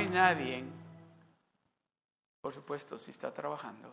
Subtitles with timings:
[0.00, 0.64] hay nadie,
[2.40, 3.92] por supuesto, si está trabajando,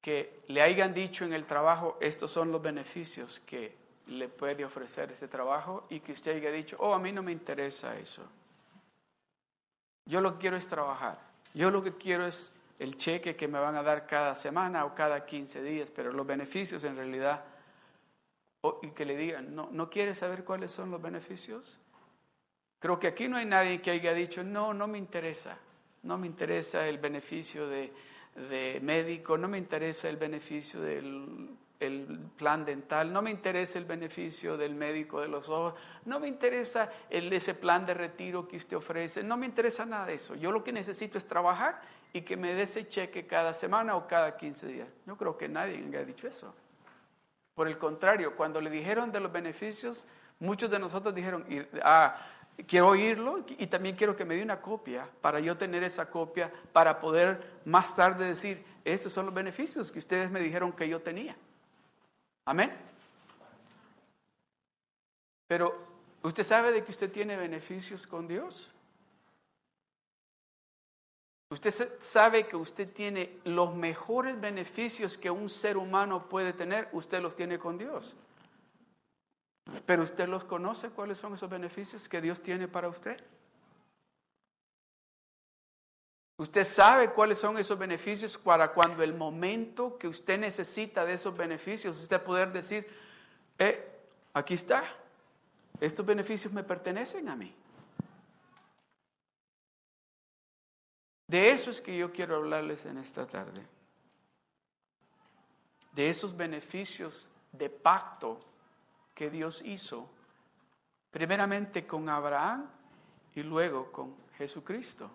[0.00, 3.74] que le hayan dicho en el trabajo, estos son los beneficios que
[4.06, 7.32] le puede ofrecer ese trabajo y que usted haya dicho, oh, a mí no me
[7.32, 8.22] interesa eso.
[10.06, 11.18] Yo lo que quiero es trabajar.
[11.54, 14.94] Yo lo que quiero es el cheque que me van a dar cada semana o
[14.94, 17.42] cada 15 días, pero los beneficios en realidad,
[18.82, 21.80] y que le digan, no, ¿no quiere saber cuáles son los beneficios?
[22.84, 25.56] Creo que aquí no hay nadie que haya dicho, no, no me interesa,
[26.02, 27.90] no me interesa el beneficio de,
[28.50, 31.48] de médico, no me interesa el beneficio del
[31.80, 36.28] el plan dental, no me interesa el beneficio del médico de los ojos, no me
[36.28, 40.34] interesa ese plan de retiro que usted ofrece, no me interesa nada de eso.
[40.34, 41.80] Yo lo que necesito es trabajar
[42.12, 44.88] y que me dé ese cheque cada semana o cada 15 días.
[45.06, 46.54] Yo creo que nadie me ha dicho eso.
[47.54, 50.06] Por el contrario, cuando le dijeron de los beneficios,
[50.38, 51.46] muchos de nosotros dijeron,
[51.82, 52.16] ah,
[52.66, 56.52] quiero oírlo y también quiero que me dé una copia para yo tener esa copia
[56.72, 61.00] para poder más tarde decir, estos son los beneficios que ustedes me dijeron que yo
[61.00, 61.36] tenía.
[62.44, 62.72] Amén.
[65.46, 65.76] Pero,
[66.22, 68.70] ¿usted sabe de que usted tiene beneficios con Dios?
[71.50, 77.22] Usted sabe que usted tiene los mejores beneficios que un ser humano puede tener, usted
[77.22, 78.16] los tiene con Dios.
[79.86, 83.22] Pero usted los conoce, ¿cuáles son esos beneficios que Dios tiene para usted?
[86.36, 91.36] Usted sabe cuáles son esos beneficios para cuando el momento que usted necesita de esos
[91.36, 92.86] beneficios, usted poder decir,
[93.58, 93.88] eh,
[94.32, 94.84] aquí está,
[95.80, 97.54] estos beneficios me pertenecen a mí.
[101.28, 103.64] De eso es que yo quiero hablarles en esta tarde.
[105.92, 108.40] De esos beneficios de pacto
[109.14, 110.10] que Dios hizo,
[111.10, 112.68] primeramente con Abraham
[113.34, 115.10] y luego con Jesucristo.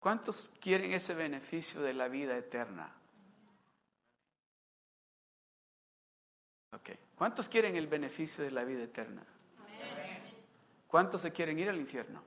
[0.00, 2.92] ¿Cuántos quieren ese beneficio de la vida eterna?
[6.72, 6.98] Okay.
[7.16, 9.24] ¿Cuántos quieren el beneficio de la vida eterna?
[10.86, 12.22] ¿Cuántos se quieren ir al infierno?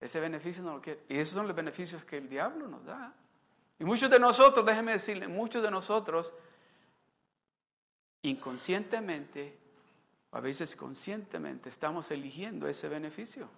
[0.00, 1.04] Ese beneficio no lo quiere.
[1.08, 3.14] Y esos son los beneficios que el diablo nos da.
[3.82, 6.32] Y muchos de nosotros, déjenme decirle, muchos de nosotros
[8.22, 9.58] inconscientemente,
[10.30, 13.48] a veces conscientemente, estamos eligiendo ese beneficio.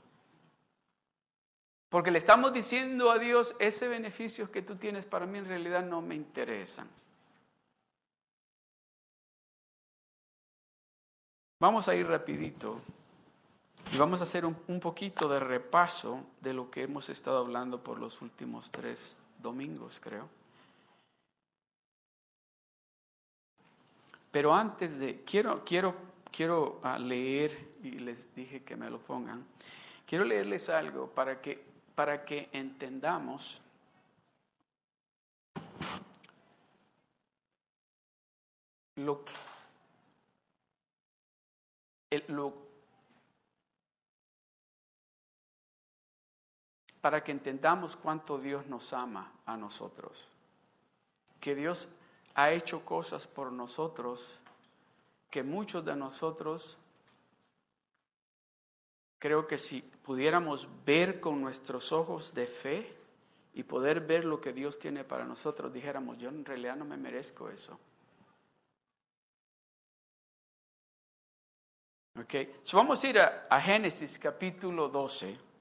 [1.91, 5.85] Porque le estamos diciendo a Dios, ese beneficio que tú tienes para mí en realidad
[5.85, 6.89] no me interesan.
[11.61, 12.81] Vamos a ir rapidito
[13.93, 17.85] y vamos a hacer un, un, poquito de repaso de lo que hemos estado hablando
[17.85, 20.29] por los últimos tres domingos, creo.
[24.33, 25.95] Pero antes de, quiero, quiero,
[26.33, 29.47] quiero ah, leer, y les dije que me lo pongan,
[30.05, 33.61] quiero leerles algo para que para que entendamos
[38.97, 39.23] lo,
[42.29, 42.55] lo
[47.05, 50.27] para que entendamos cuánto Dios nos ama a nosotros.
[51.39, 51.87] Que Dios
[52.35, 54.27] ha hecho cosas por nosotros
[55.29, 56.79] que muchos de nosotros
[59.19, 62.97] creo que si pudiéramos ver con nuestros ojos de fe
[63.53, 66.97] y poder ver lo que Dios tiene para nosotros, dijéramos, yo en realidad no me
[66.97, 67.79] merezco eso.
[72.19, 72.35] Ok,
[72.73, 75.53] vamos a ir a, a Génesis capítulo 12.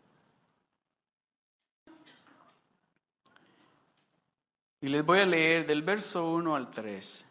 [4.84, 7.26] Y les voy a leer del verso 1 al 3.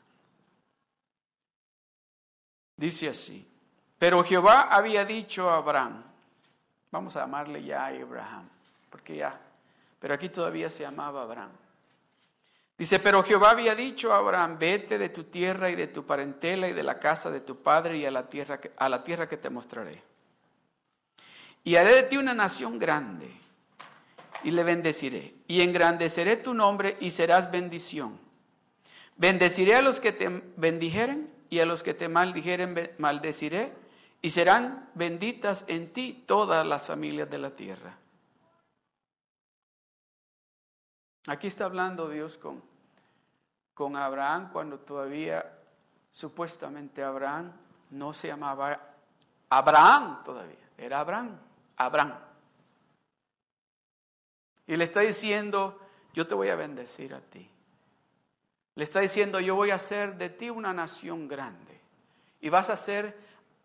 [2.78, 3.46] Dice así,
[3.98, 6.02] pero Jehová había dicho a Abraham,
[6.90, 8.48] Vamos a llamarle ya Abraham,
[8.88, 9.38] porque ya,
[9.98, 11.50] pero aquí todavía se llamaba Abraham.
[12.78, 16.68] Dice, pero Jehová había dicho a Abraham, vete de tu tierra y de tu parentela
[16.68, 19.36] y de la casa de tu padre y a la tierra a la tierra que
[19.36, 20.02] te mostraré.
[21.64, 23.41] Y haré de ti una nación grande
[24.44, 25.34] y le bendeciré.
[25.46, 28.18] Y engrandeceré tu nombre y serás bendición.
[29.16, 33.72] Bendeciré a los que te bendijeren y a los que te maldijeren maldeciré
[34.22, 37.98] y serán benditas en ti todas las familias de la tierra.
[41.26, 42.62] Aquí está hablando Dios con,
[43.74, 45.58] con Abraham cuando todavía
[46.10, 47.52] supuestamente Abraham
[47.90, 48.80] no se llamaba
[49.50, 51.38] Abraham todavía, era Abraham,
[51.76, 52.31] Abraham.
[54.66, 55.78] Y le está diciendo,
[56.12, 57.48] yo te voy a bendecir a ti.
[58.74, 61.80] Le está diciendo, yo voy a hacer de ti una nación grande.
[62.40, 63.16] Y vas a ser,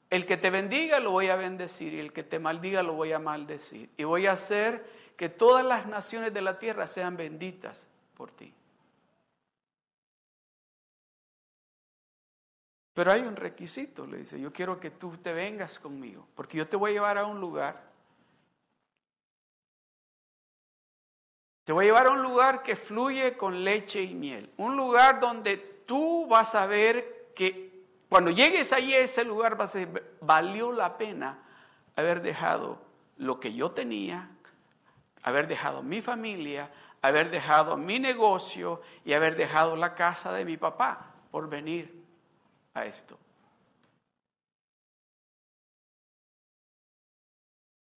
[0.09, 3.11] el que te bendiga lo voy a bendecir y el que te maldiga lo voy
[3.13, 3.89] a maldecir.
[3.97, 4.85] Y voy a hacer
[5.15, 8.53] que todas las naciones de la tierra sean benditas por ti.
[12.94, 16.67] Pero hay un requisito, le dice, yo quiero que tú te vengas conmigo, porque yo
[16.67, 17.91] te voy a llevar a un lugar
[21.68, 24.50] Te voy a llevar a un lugar que fluye con leche y miel.
[24.56, 29.75] Un lugar donde tú vas a ver que cuando llegues ahí a ese lugar vas
[29.75, 31.40] a decir, valió la pena
[31.98, 32.80] haber dejado
[33.18, 34.30] lo que yo tenía,
[35.24, 36.72] haber dejado mi familia,
[37.02, 42.02] haber dejado mi negocio y haber dejado la casa de mi papá por venir
[42.75, 43.19] a esto.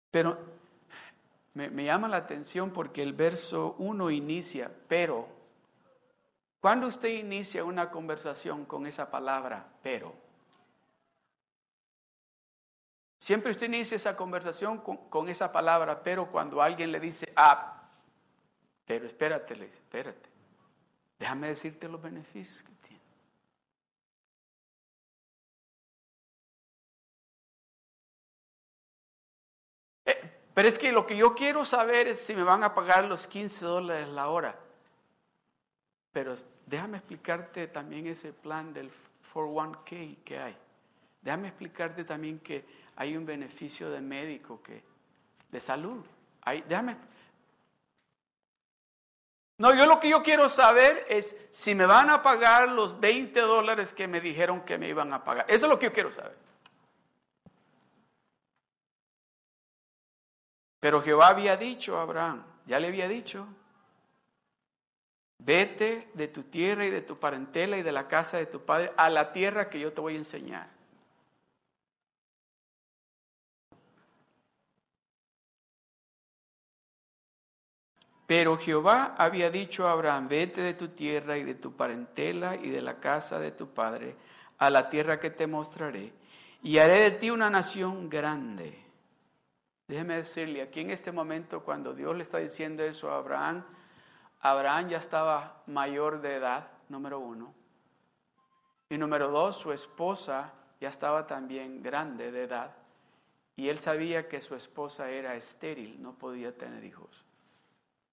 [0.10, 0.56] Pero
[1.57, 5.27] me, llama la atención porque el verso 1 inicia, pero.
[6.59, 10.13] ¿Cuándo usted inicia una conversación con esa palabra, pero?
[13.18, 17.89] Siempre usted inicia esa conversación con, esa palabra, pero cuando alguien le dice, ah,
[18.86, 20.30] pero espérate, le dice, espérate,
[21.19, 22.96] déjame decirte los beneficios que tiene.
[30.57, 33.27] Pero es que lo que yo quiero saber es si me van a pagar los
[33.27, 34.57] 15 dólares la hora.
[36.12, 36.33] Pero
[36.65, 38.89] déjame explicarte también ese plan del
[39.31, 40.57] 401k que hay.
[41.21, 42.65] Déjame explicarte también que
[42.95, 44.81] hay un beneficio de médico, que,
[45.51, 46.04] de salud.
[46.42, 46.98] Hay, déjame.
[49.59, 53.39] No, yo lo que yo quiero saber es si me van a pagar los 20
[53.42, 55.45] dólares que me dijeron que me iban a pagar.
[55.48, 56.46] Eso es lo que yo quiero saber.
[60.79, 63.47] Pero Jehová había dicho a Abraham, ya le había dicho,
[65.39, 68.94] vete de tu tierra y de tu parentela y de la casa de tu padre
[68.97, 70.69] a la tierra que yo te voy a enseñar.
[78.27, 82.69] Pero Jehová había dicho a Abraham, vete de tu tierra y de tu parentela y
[82.69, 84.15] de la casa de tu padre
[84.57, 86.12] a la tierra que te mostraré,
[86.62, 88.87] y haré de ti una nación grande
[89.88, 93.63] Déjeme decirle, aquí en este momento cuando Dios le está diciendo eso a Abraham,
[94.42, 97.54] Abraham ya estaba mayor de edad, número uno.
[98.89, 102.75] Y número dos, su esposa ya estaba también grande de edad.
[103.56, 107.24] Y él sabía que su esposa era estéril, no podía tener hijos.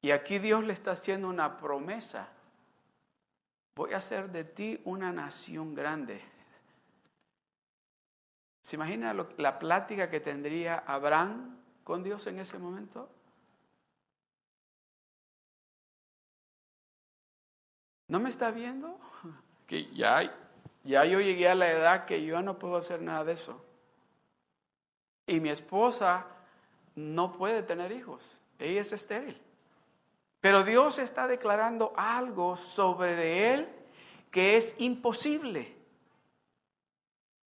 [0.01, 2.29] Y aquí Dios le está haciendo una promesa.
[3.75, 6.23] Voy a hacer de ti una nación grande.
[8.63, 13.09] ¿Se imagina la plática que tendría Abraham con Dios en ese momento?
[18.09, 18.99] ¿No me está viendo?
[19.67, 20.31] Que ya,
[20.83, 23.65] ya yo llegué a la edad que yo no puedo hacer nada de eso.
[25.27, 26.27] Y mi esposa
[26.97, 28.23] no puede tener hijos.
[28.59, 29.41] Ella es estéril.
[30.41, 33.69] Pero Dios está declarando algo sobre de él
[34.31, 35.74] que es imposible.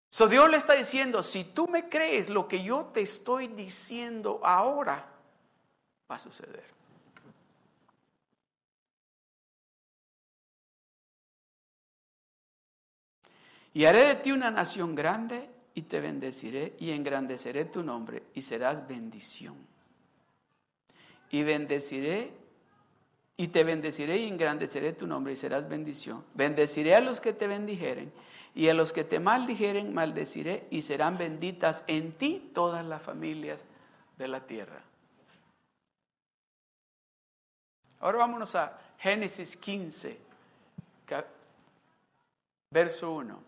[0.10, 4.40] So Dios le está diciendo, si tú me crees lo que yo te estoy diciendo
[4.44, 5.06] ahora,
[6.10, 6.78] va a suceder.
[13.74, 18.42] Y haré de ti una nación grande y te bendeciré y engrandeceré tu nombre y
[18.42, 19.56] serás bendición.
[21.30, 22.32] Y bendeciré
[23.36, 26.26] y te bendeciré y engrandeceré tu nombre y serás bendición.
[26.34, 28.12] Bendeciré a los que te bendijeren
[28.58, 33.66] y a los que te maldijeren maldeciré y serán benditas en ti todas las familias
[34.18, 34.82] de la tierra.
[38.00, 40.18] Ahora vámonos a Génesis 15,
[42.72, 43.44] verso 1.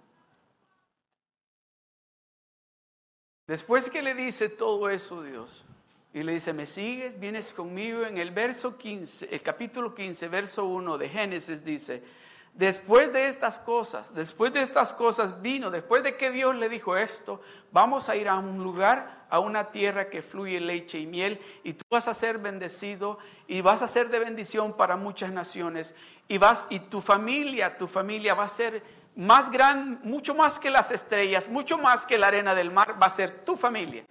[3.47, 5.65] Después que le dice todo eso Dios,
[6.13, 7.19] y le dice, ¿me sigues?
[7.19, 8.05] ¿Vienes conmigo?
[8.05, 12.03] En el verso 15, el capítulo 15, verso 1 de Génesis dice,
[12.53, 16.97] Después de estas cosas, después de estas cosas vino, después de que Dios le dijo
[16.97, 17.41] esto,
[17.71, 21.73] vamos a ir a un lugar, a una tierra que fluye leche y miel, y
[21.73, 25.95] tú vas a ser bendecido y vas a ser de bendición para muchas naciones,
[26.27, 28.83] y vas y tu familia, tu familia va a ser
[29.15, 33.07] más grande, mucho más que las estrellas, mucho más que la arena del mar, va
[33.07, 34.03] a ser tu familia.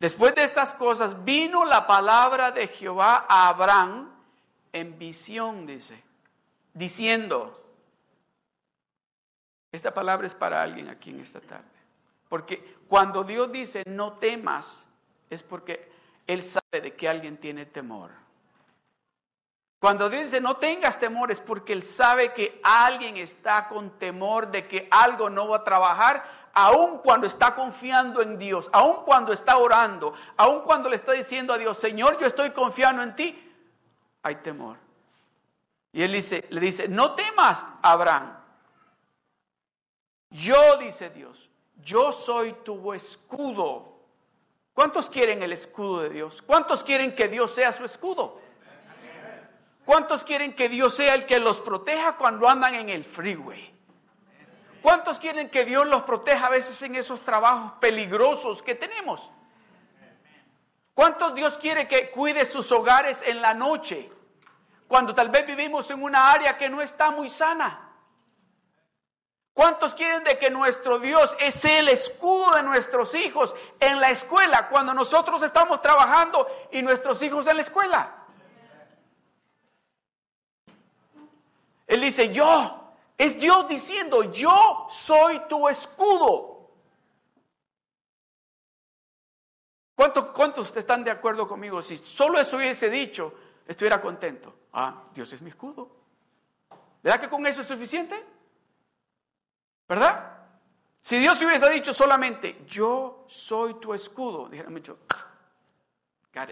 [0.00, 4.10] Después de estas cosas vino la palabra de Jehová a Abraham
[4.72, 6.07] en visión, dice
[6.78, 7.60] diciendo,
[9.72, 11.64] esta palabra es para alguien aquí en esta tarde.
[12.28, 14.86] Porque cuando Dios dice no temas,
[15.28, 15.90] es porque
[16.26, 18.10] Él sabe de que alguien tiene temor.
[19.80, 24.66] Cuando dice no tengas temor es porque Él sabe que alguien está con temor de
[24.66, 29.58] que algo no va a trabajar, aun cuando está confiando en Dios, aun cuando está
[29.58, 33.52] orando, aun cuando le está diciendo a Dios, Señor, yo estoy confiando en ti,
[34.22, 34.87] hay temor.
[35.92, 38.36] Y Él dice, le dice, no temas, Abraham.
[40.30, 41.50] Yo, dice Dios,
[41.82, 43.98] yo soy tu escudo.
[44.74, 46.42] ¿Cuántos quieren el escudo de Dios?
[46.42, 48.40] ¿Cuántos quieren que Dios sea su escudo?
[49.84, 53.74] ¿Cuántos quieren que Dios sea el que los proteja cuando andan en el freeway?
[54.82, 59.30] ¿Cuántos quieren que Dios los proteja a veces en esos trabajos peligrosos que tenemos?
[60.94, 64.10] ¿Cuántos Dios quiere que cuide sus hogares en la noche?
[64.88, 67.84] Cuando tal vez vivimos en una área que no está muy sana.
[69.52, 74.68] ¿Cuántos quieren de que nuestro Dios es el escudo de nuestros hijos en la escuela
[74.68, 78.14] cuando nosotros estamos trabajando y nuestros hijos en la escuela?
[81.86, 86.70] Él dice, yo, es Dios diciendo, yo soy tu escudo.
[89.96, 91.82] ¿Cuántos, ¿Cuántos están de acuerdo conmigo?
[91.82, 93.34] Si solo eso hubiese dicho,
[93.66, 94.57] estuviera contento.
[94.72, 95.90] Ah, Dios es mi escudo.
[97.02, 98.24] ¿Verdad que con eso es suficiente?
[99.88, 100.38] ¿Verdad?
[101.00, 104.98] Si Dios hubiese dicho solamente, yo soy tu escudo, dijera mucho,
[106.34, 106.50] got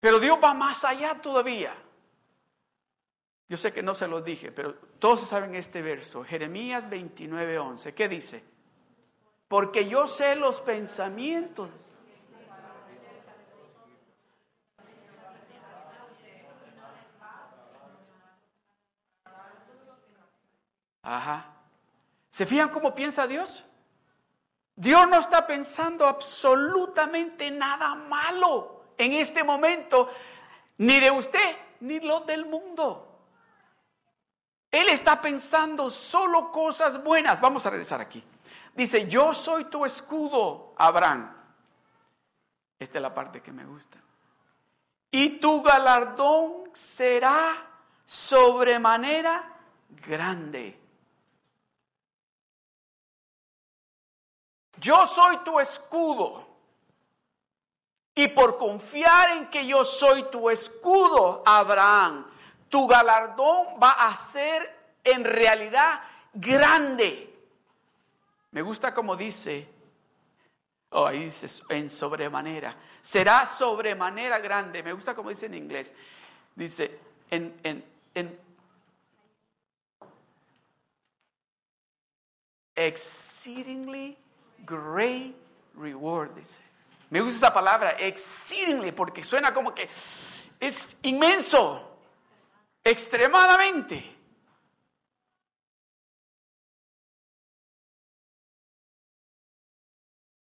[0.00, 1.74] Pero Dios va más allá todavía.
[3.48, 7.94] Yo sé que no se lo dije, pero todos saben este verso, Jeremías 29, 11.
[7.94, 8.42] ¿Qué dice?
[9.46, 11.70] Porque yo sé los pensamientos.
[21.04, 21.44] Ajá.
[22.30, 23.62] ¿Se fijan cómo piensa Dios?
[24.74, 30.10] Dios no está pensando absolutamente nada malo en este momento,
[30.78, 33.10] ni de usted, ni lo del mundo.
[34.70, 37.40] Él está pensando solo cosas buenas.
[37.40, 38.24] Vamos a regresar aquí.
[38.74, 41.32] Dice, yo soy tu escudo, Abraham.
[42.80, 43.98] Esta es la parte que me gusta.
[45.12, 47.54] Y tu galardón será
[48.04, 49.48] sobremanera
[50.04, 50.83] grande.
[54.78, 56.46] Yo soy tu escudo.
[58.14, 62.26] Y por confiar en que yo soy tu escudo, Abraham,
[62.68, 66.00] tu galardón va a ser en realidad
[66.32, 67.30] grande.
[68.52, 69.68] Me gusta como dice,
[70.90, 74.82] oh, ahí dice en sobremanera, será sobremanera grande.
[74.84, 75.92] Me gusta como dice en inglés,
[76.54, 77.00] dice
[77.30, 78.40] en, en, en
[82.76, 84.16] exceedingly
[84.66, 85.34] great
[85.74, 86.60] reward, dice.
[87.10, 89.88] Me gusta esa palabra, exceedingly, porque suena como que
[90.58, 91.98] es inmenso
[92.82, 94.14] extremadamente.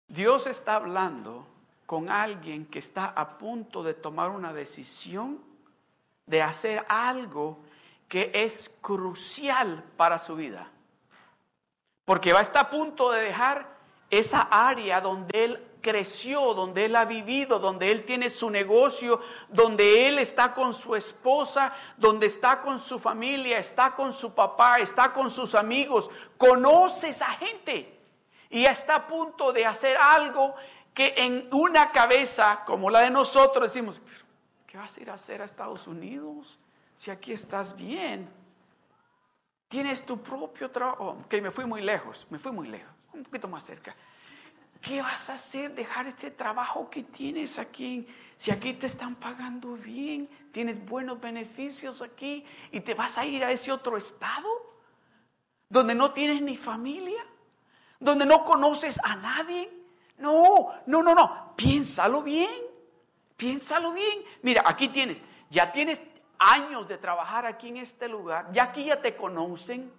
[0.06, 1.46] Dios está hablando
[1.86, 5.40] con alguien que está a punto de tomar una decisión
[6.26, 7.58] de hacer algo
[8.08, 10.68] que es crucial para su vida.
[12.04, 13.69] Porque va a estar a punto de dejar
[14.10, 20.08] esa área donde él creció, donde él ha vivido, donde él tiene su negocio, donde
[20.08, 25.12] él está con su esposa, donde está con su familia, está con su papá, está
[25.12, 27.98] con sus amigos, conoce esa gente
[28.50, 30.54] y está a punto de hacer algo
[30.92, 34.02] que en una cabeza como la de nosotros decimos,
[34.66, 36.58] ¿qué vas a ir a hacer a Estados Unidos
[36.94, 38.28] si aquí estás bien?
[39.68, 41.18] Tienes tu propio trabajo.
[41.24, 43.94] Ok, me fui muy lejos, me fui muy lejos, un poquito más cerca.
[44.80, 45.74] ¿Qué vas a hacer?
[45.74, 48.06] Dejar este trabajo que tienes aquí.
[48.36, 53.44] Si aquí te están pagando bien, tienes buenos beneficios aquí y te vas a ir
[53.44, 54.48] a ese otro estado
[55.68, 57.22] donde no tienes ni familia,
[57.98, 59.70] donde no conoces a nadie.
[60.16, 61.54] No, no, no, no.
[61.56, 62.50] Piénsalo bien.
[63.36, 64.24] Piénsalo bien.
[64.42, 66.02] Mira, aquí tienes, ya tienes
[66.38, 68.50] años de trabajar aquí en este lugar.
[68.52, 69.92] Ya aquí ya te conocen.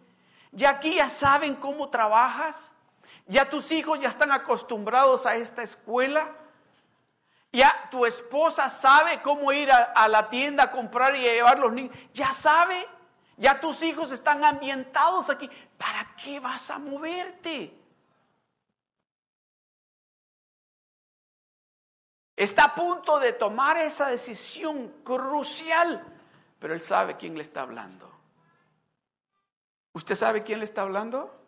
[0.51, 2.71] Ya aquí ya saben cómo trabajas.
[3.31, 6.35] Ya tus hijos ya están acostumbrados a esta escuela.
[7.53, 11.71] Ya tu esposa sabe cómo ir a, la tienda a comprar y a llevar los
[11.71, 11.95] niños.
[12.13, 12.85] Ya sabe.
[13.37, 15.49] Ya tus hijos están ambientados aquí.
[15.77, 17.73] ¿Para qué vas a moverte?
[22.35, 26.03] Está a punto de tomar esa decisión crucial,
[26.59, 28.11] pero él sabe quién le está hablando.
[29.93, 31.40] ¿Usted sabe quién le está hablando?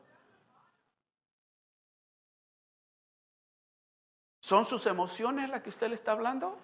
[4.43, 6.59] ¿Son sus emociones las que usted le está hablando?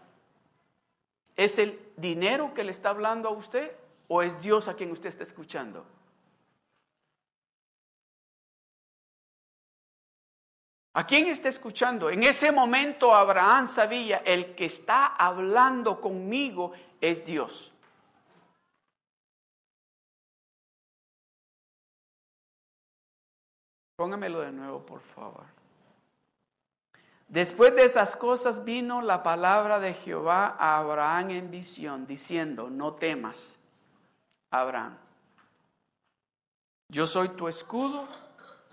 [1.38, 3.74] ¿Es el dinero que le está hablando a usted
[4.10, 5.86] o es Dios a quien usted está escuchando?
[10.92, 12.10] ¿A quién está escuchando?
[12.10, 17.72] En ese momento Abraham sabía, el que está hablando conmigo es Dios.
[23.96, 25.59] Póngamelo de nuevo, por favor.
[27.30, 32.94] Después de estas cosas vino la palabra de Jehová a Abraham en visión, diciendo, no
[32.94, 33.56] temas,
[34.50, 34.98] Abraham.
[36.88, 38.08] Yo soy tu escudo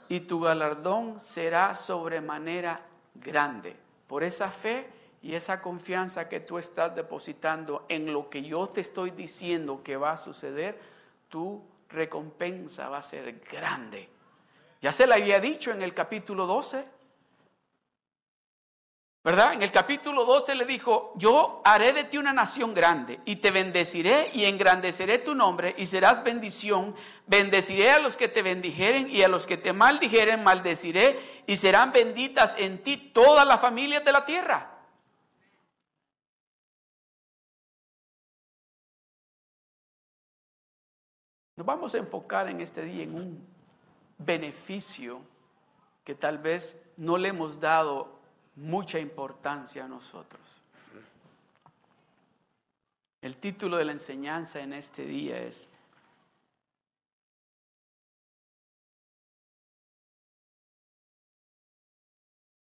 [0.09, 2.81] y tu galardón será sobremanera
[3.15, 3.77] grande.
[4.07, 8.81] Por esa fe y esa confianza que tú estás depositando en lo que yo te
[8.81, 10.81] estoy diciendo que va a suceder,
[11.29, 14.09] tu recompensa va a ser grande.
[14.81, 16.96] Ya se la había dicho en el capítulo 12.
[19.27, 19.55] ¿Verdad?
[19.55, 23.51] En el capítulo 12 le dijo, yo haré de ti una nación grande y te
[23.51, 26.95] bendeciré y engrandeceré tu nombre y serás bendición.
[27.27, 31.91] Bendeciré a los que te bendijeren y a los que te maldijeren maldeciré y serán
[31.91, 34.79] benditas en ti todas las familias de la tierra.
[41.57, 43.49] Nos vamos a enfocar en este día en un
[44.19, 45.21] beneficio
[46.05, 48.15] que tal vez no le hemos dado
[48.57, 50.43] mucha importancia a nosotros.
[53.21, 55.69] El título de la enseñanza en este día es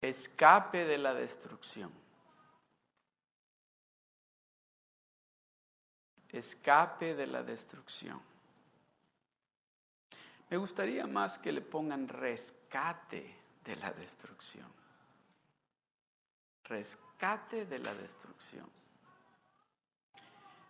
[0.01, 1.93] Escape de la destrucción.
[6.31, 8.21] Escape de la destrucción.
[10.49, 14.82] Me gustaría más que le pongan rescate de la destrucción
[16.73, 18.67] rescate de la destrucción.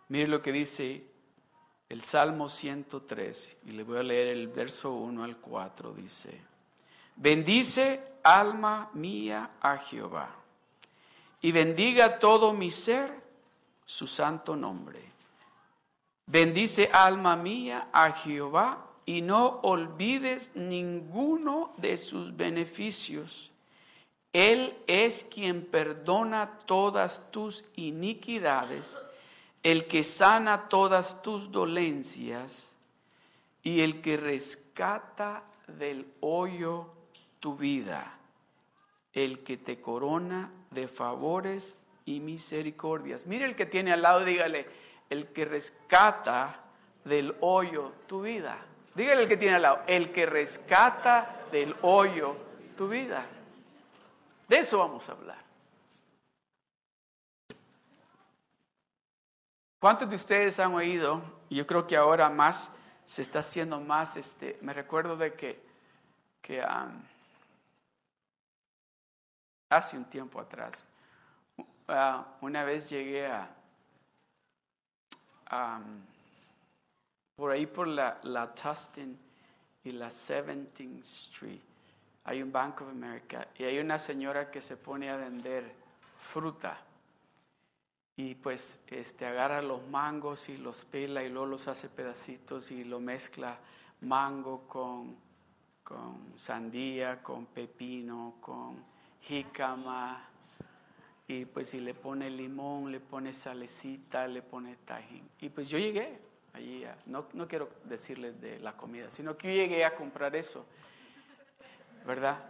[0.09, 1.07] Mire lo que dice
[1.87, 6.41] el Salmo 103, y le voy a leer el verso 1 al 4, dice,
[7.15, 10.29] bendice alma mía a Jehová,
[11.41, 13.09] y bendiga todo mi ser
[13.85, 15.01] su santo nombre.
[16.25, 23.52] Bendice alma mía a Jehová, y no olvides ninguno de sus beneficios
[24.33, 29.01] él es quien perdona todas tus iniquidades,
[29.61, 32.75] el que sana todas tus dolencias
[33.61, 36.87] y el que rescata del hoyo
[37.39, 38.17] tu vida,
[39.13, 43.27] el que te corona de favores y misericordias.
[43.27, 44.65] Mire el que tiene al lado, dígale,
[45.11, 46.63] el que rescata
[47.05, 48.57] del hoyo tu vida.
[48.95, 52.35] Dígale el que tiene al lado, el que rescata del hoyo
[52.75, 53.25] tu vida.
[54.53, 55.43] De eso vamos a hablar.
[59.79, 61.23] ¿Cuántos de ustedes han oído?
[61.49, 62.71] Yo creo que ahora más
[63.03, 65.59] se está haciendo más, este, me recuerdo de que,
[66.39, 66.63] que
[69.69, 70.85] hace un tiempo atrás,
[71.57, 73.49] uh, una vez llegué a,
[77.35, 79.17] por ahí por la, la Tustin
[79.83, 81.72] y la 17th Street
[82.25, 85.73] hay un Bank of America y hay una señora que se pone a vender
[86.17, 86.77] fruta
[88.15, 92.83] y pues este agarra los mangos y los pela y luego los hace pedacitos y
[92.83, 93.57] lo mezcla
[94.01, 95.15] mango con,
[95.83, 98.83] con sandía, con pepino, con
[99.21, 100.29] jícama
[101.27, 105.27] y pues si le pone limón, le pone salecita, le pone tajín.
[105.39, 106.19] Y pues yo llegué
[106.53, 110.65] allí, no, no quiero decirles de la comida, sino que yo llegué a comprar eso.
[112.05, 112.43] ¿Verdad?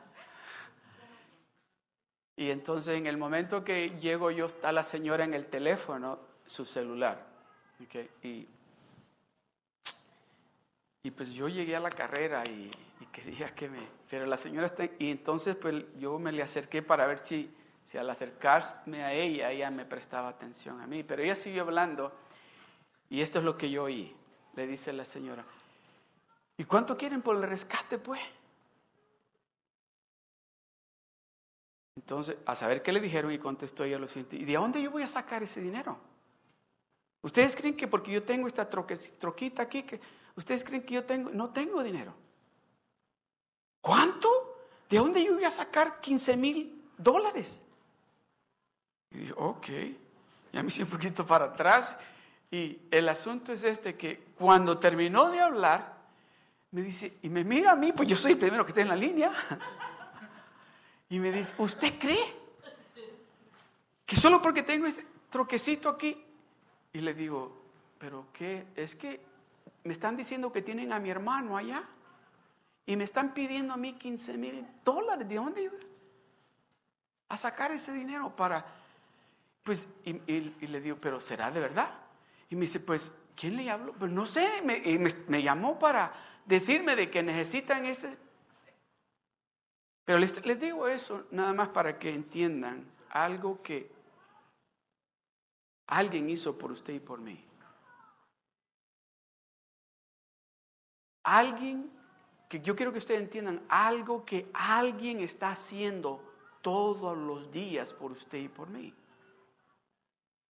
[2.35, 6.65] Y entonces en el momento que llego yo está la señora en el teléfono, su
[6.65, 7.25] celular.
[8.21, 8.47] Y,
[11.03, 12.71] y pues yo llegué a la carrera y,
[13.11, 13.79] quería que me...
[14.09, 14.85] Pero la señora está...
[14.97, 19.51] Y entonces pues yo me le acerqué para ver si, si al acercarme a ella,
[19.51, 21.03] ella me prestaba atención a mí.
[21.03, 22.11] Pero ella siguió hablando
[23.09, 24.15] y esto es lo que yo oí.
[24.55, 25.43] Le dice la señora,
[26.57, 28.21] ¿y cuánto quieren por el rescate pues?
[32.03, 34.91] Entonces, a saber qué le dijeron y contestó ella lo siguiente, ¿y de dónde yo
[34.91, 35.97] voy a sacar ese dinero?
[37.21, 40.01] ¿Ustedes creen que porque yo tengo esta troquita aquí, que
[40.35, 42.13] ustedes creen que yo tengo, no tengo dinero?
[43.79, 44.27] ¿Cuánto?
[44.89, 47.61] ¿De dónde yo voy a sacar 15 mil dólares?
[49.11, 49.67] Y dije, ok,
[50.51, 51.95] ya me hice un poquito para atrás.
[52.51, 55.93] Y el asunto es este, que cuando terminó de hablar,
[56.71, 58.89] me dice, y me mira a mí, pues yo soy el primero que está en
[58.89, 59.31] la línea.
[61.13, 62.25] Y me dice, ¿usted cree
[64.03, 66.25] que solo porque tengo este troquecito aquí
[66.91, 67.55] Y le digo,
[67.99, 69.21] pero qué, es que
[69.83, 71.83] me están diciendo que tienen a mi hermano allá
[72.87, 75.29] y me están pidiendo a mí 15 mil dólares.
[75.29, 75.75] ¿De dónde iba?
[77.29, 78.65] A sacar ese dinero para...
[79.61, 80.13] Pues, y,
[80.65, 81.93] le digo, pero ¿será de verdad?
[82.49, 83.93] Y me dice, pues, ¿quién le habló?
[83.93, 84.81] Pues no sé, me,
[85.27, 86.11] me, llamó para
[86.47, 88.17] decirme de que necesitan ese...
[90.05, 93.91] Pero les, les digo eso nada más para que entiendan algo que
[95.87, 97.43] alguien hizo por usted y por mí.
[101.23, 101.89] Alguien
[102.53, 106.21] que yo quiero que ustedes entiendan, algo que alguien está haciendo
[106.61, 108.93] todos los días por usted y por mí.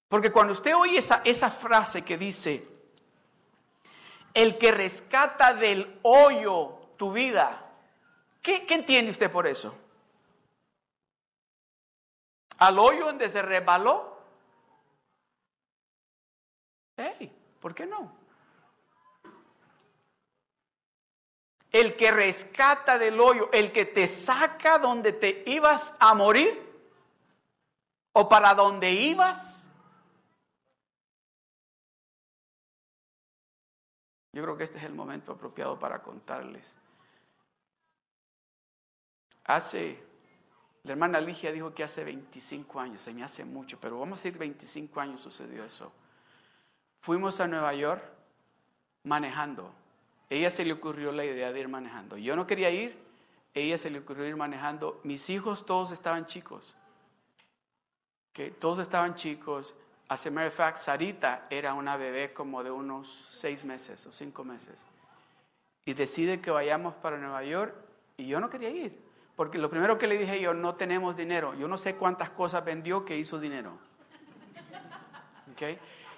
[0.10, 2.68] Porque cuando usted oye esa, esa frase que dice,
[4.34, 7.63] el que rescata del hoyo tu vida,
[8.44, 9.74] ¿qué, entiende usted por eso?
[12.60, 14.16] ¿Al hoyo donde se resbaló?
[16.96, 18.24] Hey, ¿por qué no?
[21.74, 26.72] el que rescata del hoyo, el que te saca donde te ibas a morir
[28.14, 29.72] o para donde ibas.
[34.32, 36.76] Yo creo que este es el momento apropiado para contarles.
[39.46, 40.02] Hace,
[40.84, 44.24] la hermana Ligia dijo que hace 25 años, se me hace mucho, pero vamos a
[44.24, 45.92] decir 25 años sucedió eso.
[47.02, 48.04] Fuimos a Nueva York
[49.04, 49.74] manejando
[50.34, 52.18] ella se le ocurrió la idea de ir manejando.
[52.18, 52.98] Yo no quería ir,
[53.54, 55.00] ella se le ocurrió ir manejando.
[55.04, 56.76] Mis hijos todos estaban chicos.
[58.60, 59.76] Todos estaban chicos.
[60.08, 64.12] As a matter of fact, Sarita era una bebé como de unos seis meses o
[64.12, 64.88] cinco meses.
[65.86, 67.76] Y decide que vayamos para Nueva York
[68.18, 69.00] y yo no quería ir.
[69.36, 71.54] Porque lo primero que le dije yo, no tenemos dinero.
[71.56, 73.78] Yo no sé cuántas cosas vendió que hizo dinero.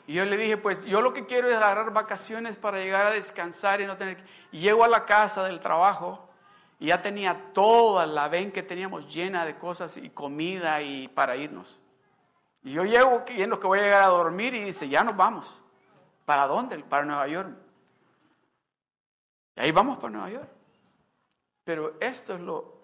[0.07, 3.11] Y yo le dije, pues yo lo que quiero es agarrar vacaciones para llegar a
[3.11, 4.23] descansar y no tener.
[4.51, 6.27] Y llego a la casa del trabajo
[6.79, 11.35] y ya tenía toda la ven que teníamos llena de cosas y comida y para
[11.35, 11.79] irnos.
[12.63, 15.61] Y yo llego lo que voy a llegar a dormir y dice, ya nos vamos.
[16.25, 16.79] ¿Para dónde?
[16.79, 17.49] Para Nueva York.
[19.55, 20.49] Y ahí vamos para Nueva York.
[21.63, 22.74] Pero esto es lo...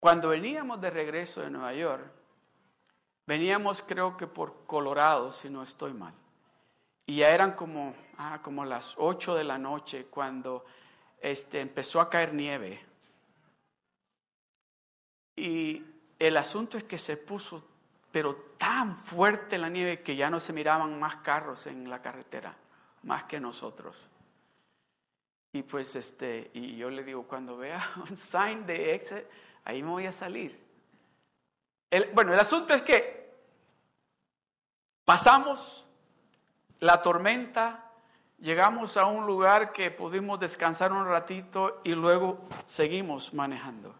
[0.00, 2.20] Cuando veníamos de regreso de Nueva York,
[3.30, 6.12] Veníamos creo que por Colorado, si no estoy mal.
[7.06, 10.64] Y ya eran como, ah, como las 8 de la noche cuando
[11.20, 12.84] este, empezó a caer nieve.
[15.36, 15.84] Y
[16.18, 17.64] el asunto es que se puso,
[18.10, 22.56] pero tan fuerte la nieve que ya no se miraban más carros en la carretera,
[23.04, 23.96] más que nosotros.
[25.52, 29.24] Y pues este, y yo le digo, cuando vea un sign de exit,
[29.64, 30.58] ahí me voy a salir.
[32.14, 33.20] bueno, el asunto es que
[35.10, 35.86] Pasamos
[36.78, 37.90] la tormenta,
[38.38, 43.92] llegamos a un lugar que pudimos descansar un ratito y luego seguimos manejando.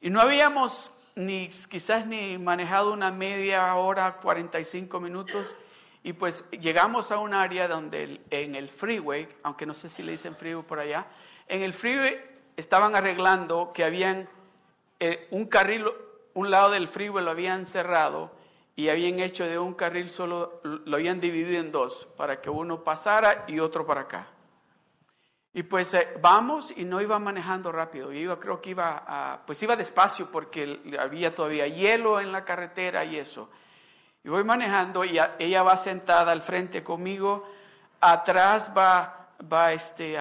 [0.00, 5.56] Y no habíamos ni quizás ni manejado una media hora, 45 minutos,
[6.04, 10.12] y pues llegamos a un área donde en el freeway, aunque no sé si le
[10.12, 11.08] dicen freeway por allá,
[11.48, 12.16] en el freeway
[12.56, 14.28] estaban arreglando que habían
[15.00, 15.86] eh, un carril,
[16.34, 18.30] un lado del freeway lo habían cerrado
[18.74, 22.84] y habían hecho de un carril solo, lo habían dividido en dos, para que uno
[22.84, 24.26] pasara y otro para acá.
[25.54, 29.74] Y pues eh, vamos y no iba manejando rápido, iba, creo que iba, pues iba
[29.74, 33.48] despacio porque había todavía hielo en la carretera y eso.
[34.22, 37.48] Y voy manejando y ella va sentada al frente conmigo,
[38.00, 40.18] atrás va, va este,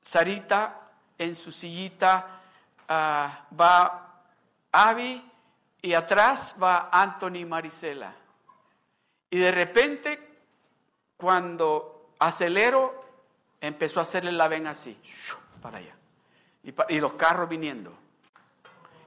[0.00, 2.37] Sarita en su sillita,
[2.88, 4.22] ah, va
[4.72, 5.24] Avi
[5.82, 8.14] y atrás va Anthony Marisela.
[9.30, 10.40] Y de repente,
[11.16, 13.04] cuando acelero,
[13.60, 14.98] empezó a hacerle la ven así,
[15.60, 15.94] para allá.
[16.88, 17.96] Y, los carros viniendo.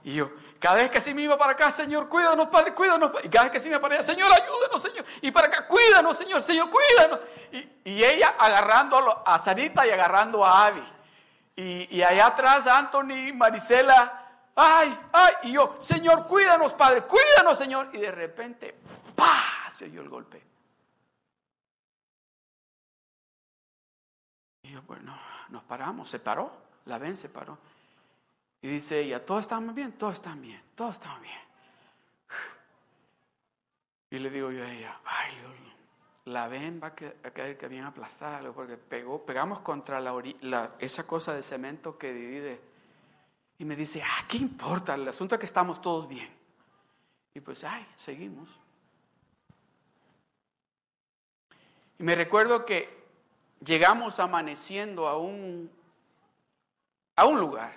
[0.04, 3.12] Y yo, cada vez que así me iba para acá, Señor, cuídanos, Padre, cuídanos.
[3.24, 5.06] Y cada vez que así me para allá, Señor, ayúdanos, Señor.
[5.22, 7.20] Y para acá, cuídanos, Señor, Señor, cuídanos.
[7.52, 10.84] Y, ella agarrando a, Sarita y agarrando a Abby.
[11.64, 14.22] Y, allá atrás, Anthony, Marisela
[14.56, 17.90] ay, ay, y yo, Señor, cuídanos, Padre, cuídanos, Señor.
[17.94, 18.76] Y de repente,
[19.16, 19.70] ¡pah!
[19.70, 20.44] se oyó el golpe.
[24.64, 25.16] Y yo, bueno,
[25.50, 26.52] nos paramos, se paró,
[26.86, 27.58] la ven, se paró.
[28.62, 31.40] Y dice ella, todos están bien, todos están bien, todos están bien.
[34.10, 35.32] Y le digo yo a ella, ay,
[36.26, 36.96] la ven va a
[37.32, 42.62] caer que bien aplastada, porque pegó, pegamos contra la, esa cosa de cemento que divide
[43.58, 44.96] y me dice, ah, ¿qué importa?
[44.96, 46.30] El asunto es que estamos todos bien.
[47.34, 48.60] Y pues, ay, seguimos.
[51.98, 53.02] Y me recuerdo que
[53.64, 55.72] llegamos amaneciendo a un,
[57.16, 57.74] a un lugar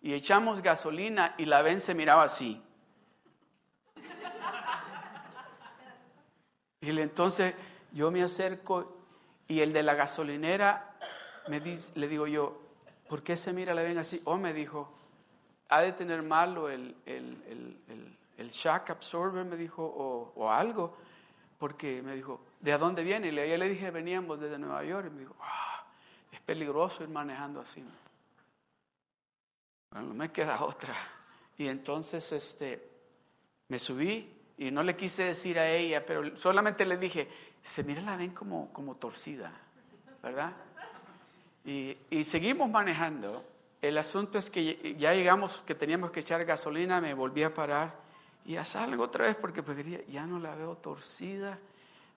[0.00, 2.62] y echamos gasolina y la ven se miraba así.
[6.80, 7.54] Y entonces
[7.92, 8.96] yo me acerco
[9.48, 10.96] y el de la gasolinera
[11.48, 12.60] me dice, le digo yo,
[13.08, 14.20] ¿por qué se mira la ven así?
[14.24, 14.92] O me dijo,
[15.68, 20.96] ha de tener malo el, el, shock absorber, me dijo, o, algo,
[21.58, 23.28] porque me dijo, ¿de dónde viene?
[23.28, 25.84] Y yo le dije, veníamos desde Nueva York, y me dijo, ah,
[26.30, 27.84] es peligroso ir manejando así.
[29.90, 30.94] Bueno, no me queda otra.
[31.56, 32.90] Y entonces este,
[33.68, 37.28] me subí y no le quise decir a ella, pero solamente le dije,
[37.62, 39.52] se mira la ven como, como torcida,
[40.22, 40.52] ¿verdad?
[41.64, 43.44] Y, y seguimos manejando
[43.82, 47.92] el asunto es que ya llegamos, que teníamos que echar gasolina, me volví a parar
[48.44, 49.76] y ya salgo otra vez porque pues
[50.08, 51.58] ya no la veo torcida,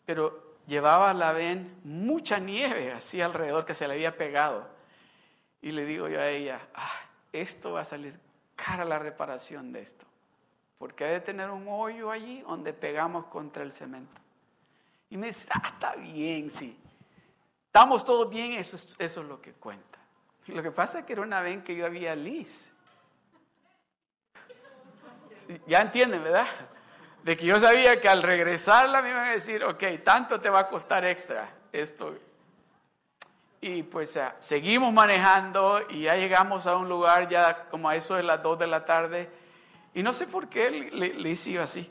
[0.05, 4.69] pero llevaba la ven mucha nieve así alrededor que se le había pegado.
[5.59, 7.01] Y le digo yo a ella, ah,
[7.33, 8.19] esto va a salir
[8.55, 10.05] cara la reparación de esto,
[10.77, 14.21] porque hay de tener un hoyo allí donde pegamos contra el cemento.
[15.09, 16.77] Y me dice, ah, está bien, sí.
[17.67, 19.99] Estamos todos bien, eso, eso es lo que cuenta.
[20.47, 22.71] Lo que pasa es que era una vez que yo había lis.
[25.67, 26.47] Ya entienden, ¿verdad?
[27.23, 30.59] De que yo sabía que al regresarla me iban a decir, ok, tanto te va
[30.59, 32.15] a costar extra esto.
[33.61, 38.23] Y pues seguimos manejando y ya llegamos a un lugar ya como a eso de
[38.23, 39.29] las 2 de la tarde.
[39.95, 41.89] Y no sé por qué le, le, hice así,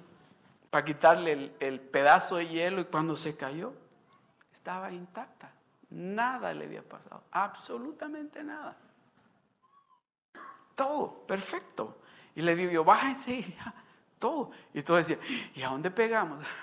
[0.70, 3.72] para quitarle el, el pedazo de hielo y cuando se cayó,
[4.52, 5.50] estaba intacta.
[5.88, 8.76] Nada le había pasado, absolutamente nada.
[10.74, 11.98] Todo, perfecto.
[12.34, 13.56] Y le digo yo, bájense,
[14.18, 14.50] todo.
[14.74, 15.18] Y todo decía,
[15.54, 16.46] ¿y a dónde pegamos?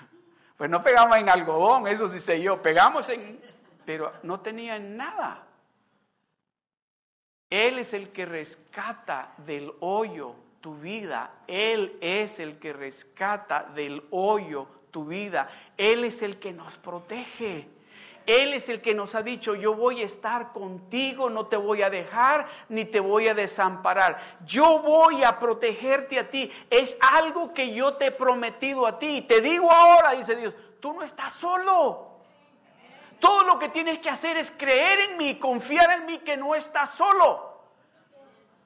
[0.54, 3.40] Pues no pegamos en algodón, eso sí sé yo, pegamos en...
[3.84, 5.44] Pero no tenía nada.
[7.50, 11.30] Él es el que rescata del hoyo tu vida.
[11.46, 15.50] Él es el que rescata del hoyo tu vida.
[15.76, 17.68] Él es el que nos protege.
[18.24, 21.82] Él es el que nos ha dicho, yo voy a estar contigo, no te voy
[21.82, 24.20] a dejar ni te voy a desamparar.
[24.46, 26.50] Yo voy a protegerte a ti.
[26.70, 29.22] Es algo que yo te he prometido a ti.
[29.22, 32.12] Te digo ahora, dice Dios, tú no estás solo.
[33.18, 36.54] Todo lo que tienes que hacer es creer en mí, confiar en mí que no
[36.54, 37.51] estás solo.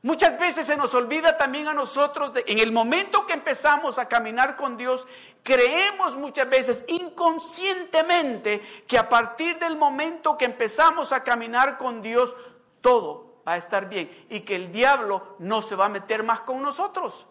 [0.07, 4.55] Muchas veces se nos olvida también a nosotros, en el momento que empezamos a caminar
[4.55, 5.05] con Dios,
[5.43, 12.37] creemos muchas veces inconscientemente que a partir del momento que empezamos a caminar con Dios,
[12.83, 16.43] todo va a estar bien y que el diablo no se va a meter más
[16.43, 17.27] con nosotros.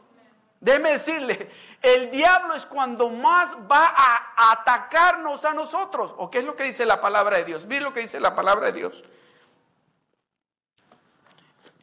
[0.60, 1.50] Déjeme decirle,
[1.82, 6.14] el diablo es cuando más va a atacarnos a nosotros.
[6.18, 7.68] ¿O qué es lo que dice la palabra de Dios?
[7.68, 9.06] Mire lo que dice la palabra de Dios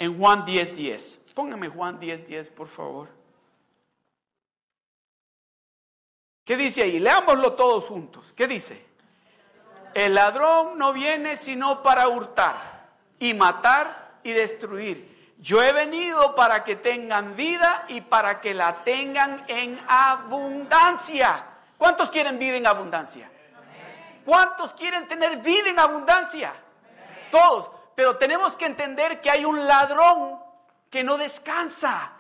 [0.03, 0.75] en Juan 10:10.
[0.75, 1.19] 10.
[1.33, 3.09] Póngame Juan 10:10, 10, por favor.
[6.45, 6.99] ¿Qué dice ahí?
[6.99, 8.33] Leámoslo todos juntos.
[8.37, 8.85] ¿Qué dice?
[9.95, 12.57] El ladrón no viene sino para hurtar
[13.21, 15.37] y matar y destruir.
[15.39, 21.47] Yo he venido para que tengan vida y para que la tengan en abundancia.
[21.79, 23.31] ¿Cuántos quieren vida en abundancia?
[24.25, 26.53] ¿Cuántos quieren tener vida en abundancia?
[27.31, 27.82] Todos.
[27.95, 30.41] Pero tenemos que entender que hay un ladrón
[30.91, 32.13] que no descansa.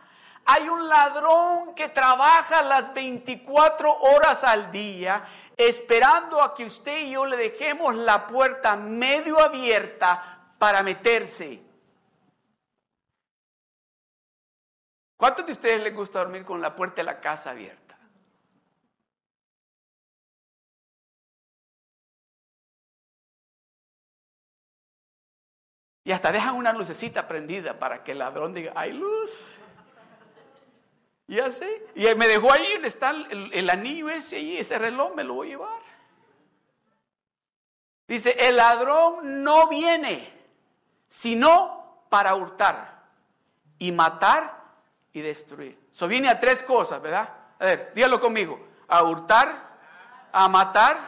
[0.44, 5.24] Hay un ladrón que trabaja las 24 horas al día
[5.56, 11.62] esperando a que usted y yo le dejemos la puerta medio abierta para meterse.
[15.16, 17.91] ¿Cuántos de ustedes les gusta dormir con la puerta de la casa abierta?
[26.04, 29.56] Y hasta dejan una lucecita prendida para que el ladrón diga, hay luz.
[31.28, 31.68] Y así.
[31.94, 35.50] Y me dejó ahí, está el, anillo ese ahí, ese reloj, me lo voy a
[35.50, 35.82] llevar.
[38.08, 40.30] Dice, el ladrón no viene,
[41.06, 43.04] sino para hurtar
[43.78, 44.60] y matar
[45.12, 45.78] y destruir.
[45.90, 47.28] Eso viene a tres cosas, ¿verdad?
[47.58, 48.68] A ver, dígalo conmigo.
[48.88, 49.78] A hurtar,
[50.32, 50.98] a matar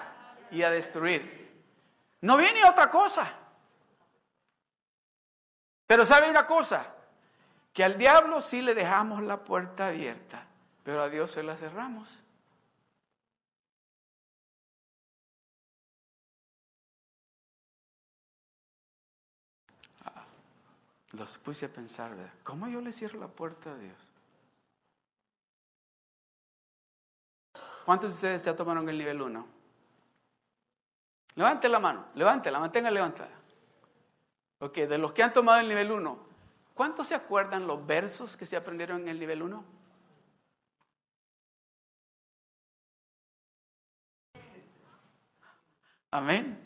[0.50, 1.52] y a destruir.
[2.20, 3.30] No viene a otra cosa.
[5.86, 6.94] Pero sabe una cosa,
[7.72, 10.46] que al diablo sí le dejamos la puerta abierta,
[10.82, 12.08] pero a Dios se la cerramos.
[20.04, 20.24] Ah,
[21.12, 22.10] los puse a pensar,
[22.44, 23.96] ¿cómo yo le cierro la puerta a Dios?
[27.84, 29.46] ¿Cuántos de ustedes ya tomaron el nivel 1?
[31.34, 33.43] Levante la mano, levántela, mantenga levantada.
[34.64, 36.18] Ok, de los que han tomado el nivel 1,
[36.72, 39.62] ¿cuántos se acuerdan los versos que se aprendieron en el nivel 1?
[46.12, 46.58] Amén.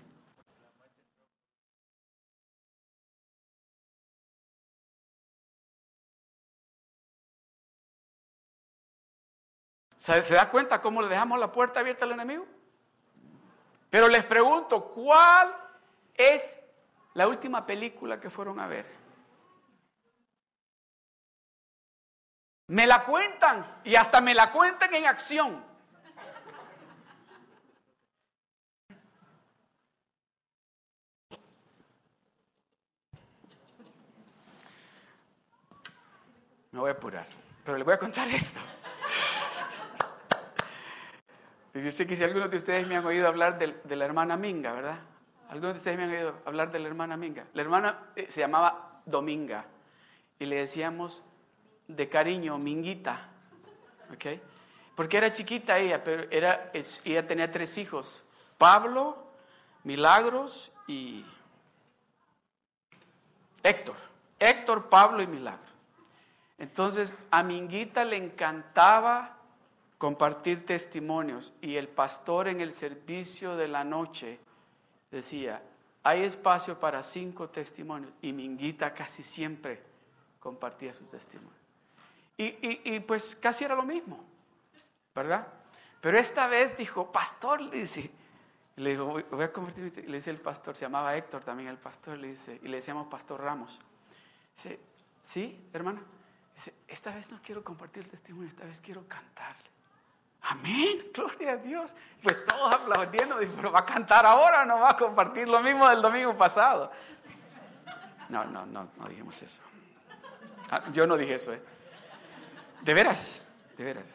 [9.97, 12.47] ¿Se, da cuenta cómo le dejamos la puerta abierta al enemigo?
[13.91, 15.53] Pero les pregunto, ¿cuál
[16.15, 16.68] es
[17.15, 18.87] la última película que fueron a ver?
[22.69, 25.65] Me la cuentan y hasta me la cuentan en acción.
[36.71, 37.27] Me voy a apurar,
[37.65, 38.61] pero les voy a contar esto.
[41.75, 44.73] Yo sé que si algunos de ustedes me han oído hablar de, la hermana Minga,
[44.73, 44.99] ¿verdad?
[45.49, 47.45] Algunos de ustedes me han oído hablar de la hermana Minga.
[47.55, 49.65] La hermana eh, se llamaba Dominga
[50.39, 51.23] y le decíamos
[51.87, 53.29] de cariño Minguita,
[54.13, 54.41] ¿ok?
[54.95, 58.25] Porque era chiquita ella, pero era, ella tenía tres hijos,
[58.59, 59.33] Pablo,
[59.85, 61.25] Milagros y
[63.63, 63.97] Héctor.
[64.39, 65.69] Héctor, Pablo y Milagros.
[66.59, 69.39] Entonces a Minguita le encantaba
[69.97, 74.41] compartir testimonios y el pastor en el servicio de la noche
[75.11, 75.63] decía,
[76.03, 79.83] hay espacio para cinco testimonios y Minguita casi siempre
[80.41, 81.55] compartía sus testimonios.
[82.37, 84.25] Y, pues casi era lo mismo,
[85.15, 85.49] ¿verdad?
[86.01, 88.11] Pero esta vez dijo, pastor, le dice,
[88.77, 92.17] le dijo, voy a convertirme, le dice el pastor, se llamaba Héctor también el pastor,
[92.17, 93.81] le dice, y le decíamos pastor Ramos.
[94.55, 94.79] Dice,
[95.21, 96.01] ¿sí, hermana?
[96.55, 99.69] Dice, esta vez no quiero compartir el testimonio, esta vez quiero cantarle.
[100.43, 101.95] Amén, gloria a Dios.
[102.23, 106.03] Pues todos aplaudiendo, pero va a cantar ahora, no va a compartir lo mismo del
[106.03, 106.91] domingo pasado.
[108.29, 109.61] No, no, no, no dijimos eso.
[110.71, 111.63] Ah, yo no dije eso, ¿eh?
[112.83, 113.41] De veras,
[113.77, 114.07] de veras.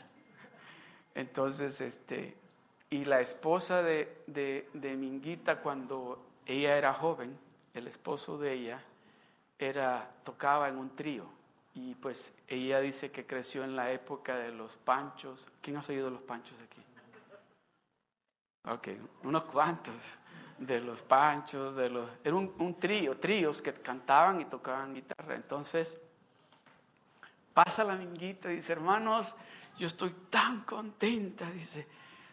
[1.16, 2.38] Entonces, este,
[2.90, 7.38] y la esposa de, de, de Minguita, cuando ella era joven,
[7.74, 8.82] el esposo de ella,
[9.58, 11.26] era, tocaba en un trío
[11.76, 15.48] y pues ella dice que creció en la época de los panchos.
[15.62, 16.82] ¿Quién ha oído los panchos aquí?
[18.66, 18.88] Ok,
[19.24, 19.96] unos cuantos
[20.58, 22.10] de los panchos, de los...
[22.24, 25.36] Era un, trío, tríos que cantaban y tocaban guitarra.
[25.36, 25.98] Entonces,
[27.54, 29.36] pasa la minguita y dice, hermanos,
[29.78, 31.88] yo estoy tan contenta, dice,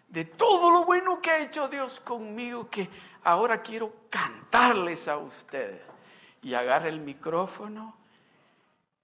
[0.09, 2.88] de todo lo bueno que ha hecho Dios conmigo que
[3.24, 5.90] ahora quiero cantarles a ustedes.
[6.42, 7.99] Y agarra el micrófono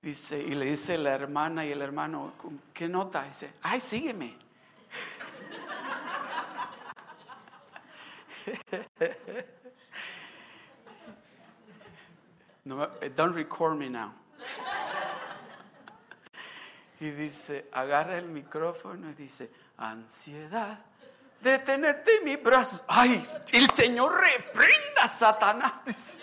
[0.03, 2.35] Dice, y le dice la hermana y el hermano,
[2.73, 3.25] ¿qué nota?
[3.25, 4.39] Dice, ay, sígueme.
[12.65, 14.13] No, eh, don't record me now.
[16.99, 20.79] Y dice, agarra el micrófono y dice, ansiedad
[21.41, 22.83] de tenerte en mis brazos.
[22.89, 26.19] Ay, el Señor reprenda Satanás.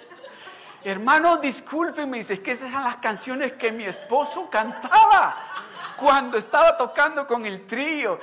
[0.83, 5.37] Hermano, discúlpeme, dice, que esas eran las canciones que mi esposo cantaba
[5.95, 8.19] cuando estaba tocando con el trío.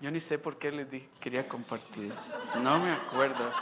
[0.00, 2.34] Yo ni sé por qué le dije, quería compartir eso.
[2.60, 3.52] No me acuerdo.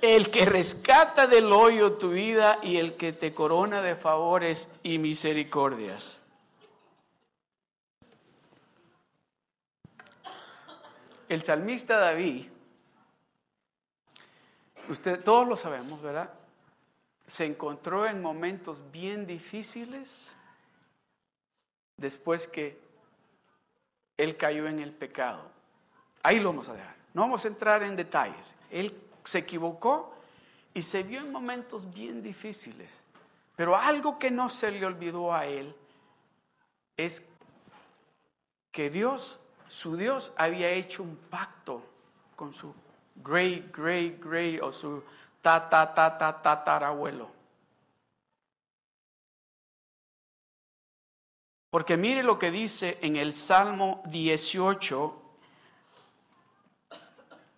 [0.00, 4.98] El que rescata del hoyo tu vida y el que te corona de favores y
[4.98, 6.21] misericordias.
[11.32, 12.46] El salmista David,
[14.90, 16.30] usted todos lo sabemos, ¿verdad?
[17.26, 20.34] Se encontró en momentos bien difíciles
[21.96, 22.78] después que
[24.18, 25.50] él cayó en el pecado.
[26.22, 26.94] Ahí lo vamos a dejar.
[27.14, 28.54] No vamos a entrar en detalles.
[28.70, 30.14] Él se equivocó
[30.74, 32.90] y se vio en momentos bien difíciles.
[33.56, 35.74] Pero algo que no se le olvidó a él
[36.98, 37.22] es
[38.70, 39.38] que Dios
[39.72, 41.82] su Dios había hecho un pacto
[42.36, 42.74] con su
[43.14, 45.02] great, great, great o su
[45.40, 47.30] ta, ta, ta, ta, tatarabuelo.
[51.70, 55.22] Porque mire lo que dice en el Salmo 18,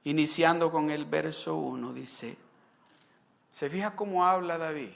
[0.04, 2.36] iniciando con el verso 1, dice,
[3.50, 4.90] se fija cómo habla David.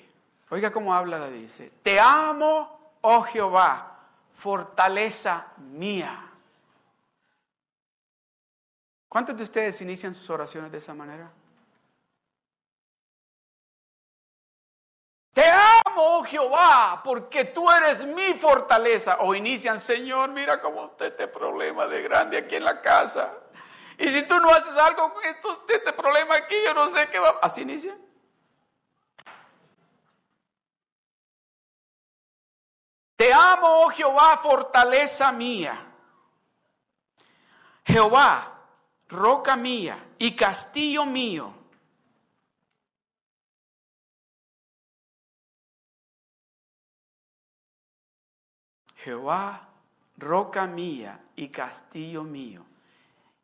[0.50, 6.27] Oiga cómo habla David, dice, te amo, oh Jehová, fortaleza mía.
[9.08, 11.30] ¿Cuántos de ustedes inician sus oraciones de esa manera?
[15.32, 19.18] Te amo, oh Jehová, porque tú eres mi fortaleza.
[19.20, 23.32] O inician, Señor, mira cómo está este problema de grande aquí en la casa.
[23.96, 27.18] Y si tú no haces algo con esto, este problema aquí, yo no sé qué
[27.18, 27.38] va.
[27.40, 27.96] Así inicia.
[33.16, 35.86] Te amo, oh Jehová, fortaleza mía.
[37.84, 38.57] Jehová,
[39.08, 41.54] roca mía y castillo mío.
[48.96, 49.68] Jehová,
[50.16, 52.64] roca mía y castillo mío.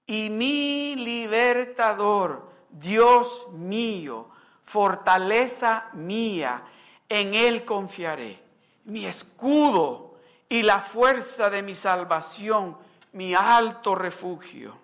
[0.06, 4.28] Y mi libertador, Dios mío,
[4.64, 6.62] fortaleza mía,
[7.08, 8.42] en Él confiaré.
[8.84, 12.76] Mi escudo y la fuerza de mi salvación,
[13.12, 14.83] mi alto refugio.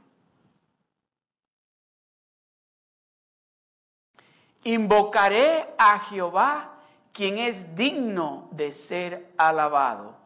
[4.65, 6.75] Invocaré a Jehová,
[7.13, 10.17] quien es digno de ser alabado,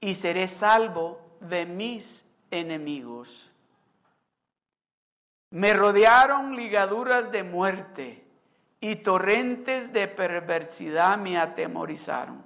[0.00, 3.50] y seré salvo de mis enemigos.
[5.50, 8.24] Me rodearon ligaduras de muerte
[8.80, 12.44] y torrentes de perversidad me atemorizaron.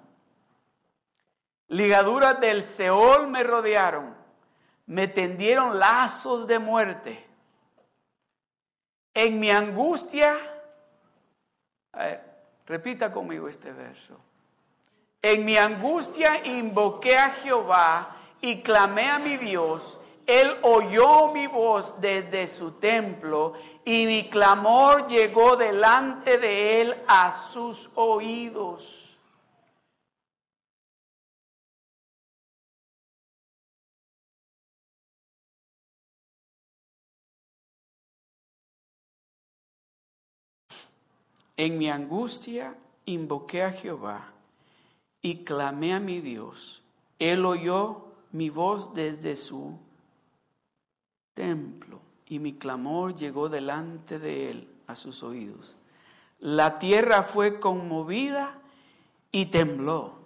[1.68, 4.14] Ligaduras del Seol me rodearon,
[4.86, 7.26] me tendieron lazos de muerte.
[9.14, 10.36] En mi angustia,
[12.66, 14.18] repita conmigo este verso.
[15.20, 20.00] En mi angustia invoqué a Jehová y clamé a mi Dios.
[20.26, 27.30] Él oyó mi voz desde su templo y mi clamor llegó delante de él a
[27.32, 29.11] sus oídos.
[41.56, 44.32] En mi angustia invoqué a Jehová
[45.20, 46.82] y clamé a mi Dios.
[47.18, 49.78] Él oyó mi voz desde su
[51.34, 55.76] templo y mi clamor llegó delante de él a sus oídos.
[56.40, 58.58] La tierra fue conmovida
[59.30, 60.20] y tembló.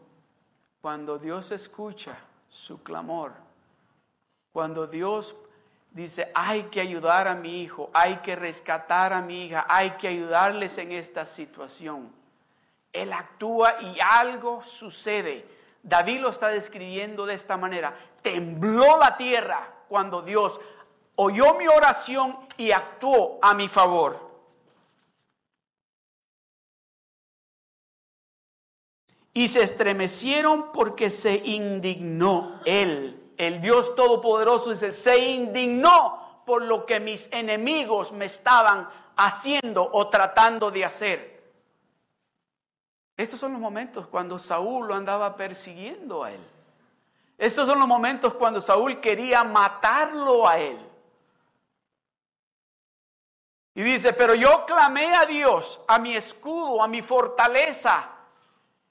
[0.81, 2.17] Cuando Dios escucha
[2.49, 3.33] su clamor,
[4.53, 5.35] cuando Dios
[5.97, 10.09] dice, hay que ayudar a mi hijo, hay que rescatar a mi hija, hay que
[10.09, 12.13] ayudarles en esta situación.
[12.93, 15.47] Él actúa y algo sucede.
[15.83, 17.97] David lo está describiendo de esta manera.
[18.21, 20.61] Tembló la tierra cuando Dios
[21.17, 24.21] oyó mi oración y actuó a mi favor.
[29.33, 36.87] Y se estremecieron porque se indignó él el Dios Todopoderoso dice, se indignó por lo
[36.87, 41.37] que mis enemigos me estaban haciendo o tratando de hacer.
[43.17, 46.41] Estos son los momentos cuando Saúl lo andaba persiguiendo a él.
[47.39, 50.79] Estos son los momentos cuando Saúl quería matarlo a él.
[53.75, 58.11] Y dice, pero yo clamé a Dios, a mi escudo, a mi fortaleza,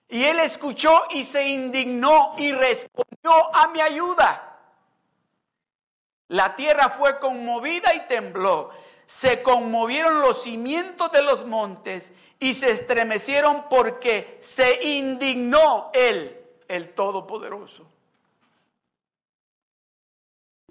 [0.07, 4.59] y él escuchó y se indignó y respondió a mi ayuda.
[6.27, 8.71] La tierra fue conmovida y tembló.
[9.07, 16.93] Se conmovieron los cimientos de los montes y se estremecieron porque se indignó él, el
[16.93, 17.87] Todopoderoso.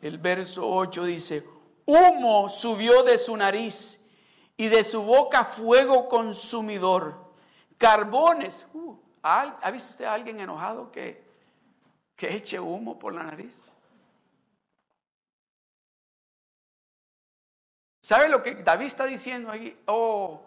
[0.00, 1.44] El verso 8 dice,
[1.86, 4.04] humo subió de su nariz
[4.56, 7.16] y de su boca fuego consumidor,
[7.78, 8.66] carbones.
[9.26, 11.24] ¿Ha visto usted a alguien enojado que,
[12.14, 13.72] que eche humo por la nariz?
[18.02, 19.80] ¿Sabe lo que David está diciendo ahí?
[19.86, 20.42] Oh,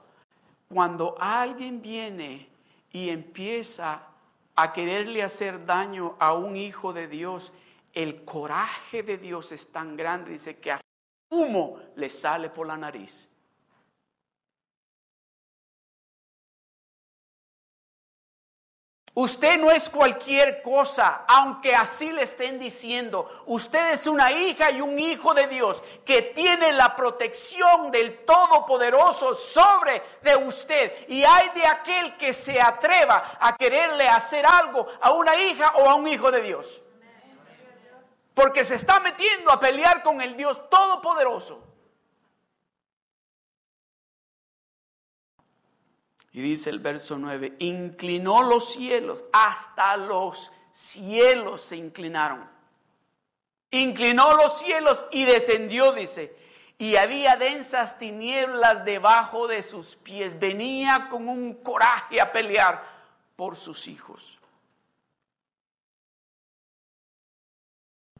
[0.69, 2.47] cuando alguien viene
[2.91, 4.03] y empieza
[4.55, 7.53] a quererle hacer daño a un hijo de Dios,
[7.93, 10.77] el coraje de Dios es tan grande, dice que
[11.31, 13.27] humo le sale por la nariz.
[19.19, 23.41] Usted no es cualquier cosa, aunque así le estén diciendo.
[23.47, 29.33] Usted es una hija y un hijo de Dios que tiene la protección del Todopoderoso
[29.33, 30.93] sobre de usted.
[31.07, 35.89] Y hay de aquel que se atreva a quererle hacer algo a una hija o
[35.89, 36.79] a un hijo de Dios.
[38.35, 41.66] Porque se está metiendo a pelear con el Dios Todopoderoso.
[46.37, 52.47] Y dice el verso 9, inclinó los cielos, hasta los cielos se inclinaron.
[53.71, 56.37] Inclinó los cielos y descendió, dice,
[56.77, 60.39] y había densas tinieblas debajo de sus pies.
[60.39, 62.87] Venía con un coraje a pelear
[63.35, 64.37] por sus hijos.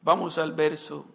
[0.01, 1.05] Vamos al verso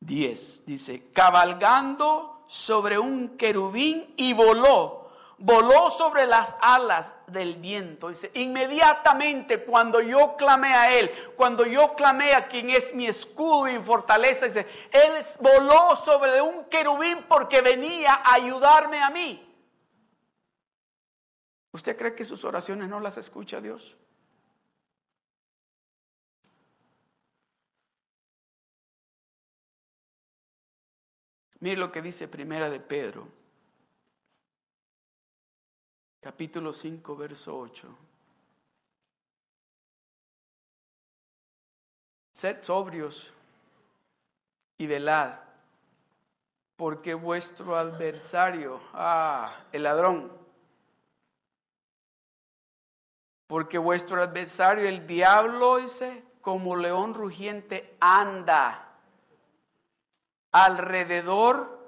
[0.00, 0.66] 10.
[0.66, 5.01] Dice, cabalgando sobre un querubín y voló
[5.42, 8.08] voló sobre las alas del viento.
[8.08, 13.68] Dice, inmediatamente cuando yo clamé a Él, cuando yo clamé a quien es mi escudo
[13.68, 19.48] y fortaleza, dice, Él voló sobre un querubín porque venía a ayudarme a mí.
[21.72, 23.96] ¿Usted cree que sus oraciones no las escucha Dios?
[31.58, 33.41] Mire lo que dice Primera de Pedro
[36.22, 37.88] capítulo 5, verso 8.
[42.30, 43.32] Sed sobrios
[44.78, 45.40] y velad,
[46.76, 50.32] porque vuestro adversario, ah, el ladrón,
[53.48, 58.96] porque vuestro adversario, el diablo, dice, como león rugiente, anda
[60.52, 61.84] alrededor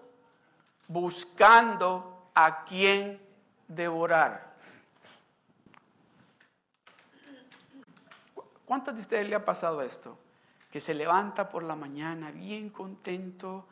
[0.88, 3.23] buscando a quien
[3.68, 4.54] devorar.
[8.64, 10.18] ¿Cuántos de ustedes le ha pasado esto?
[10.70, 13.66] Que se levanta por la mañana bien contento,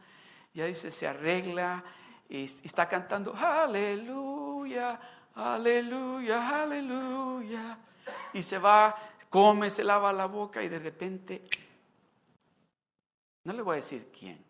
[0.54, 1.82] ya dice, se arregla
[2.28, 5.00] y está cantando, aleluya,
[5.34, 7.78] aleluya, aleluya.
[8.34, 8.94] Y se va,
[9.30, 11.48] come, se lava la boca y de repente,
[13.44, 14.44] no le voy a decir quién,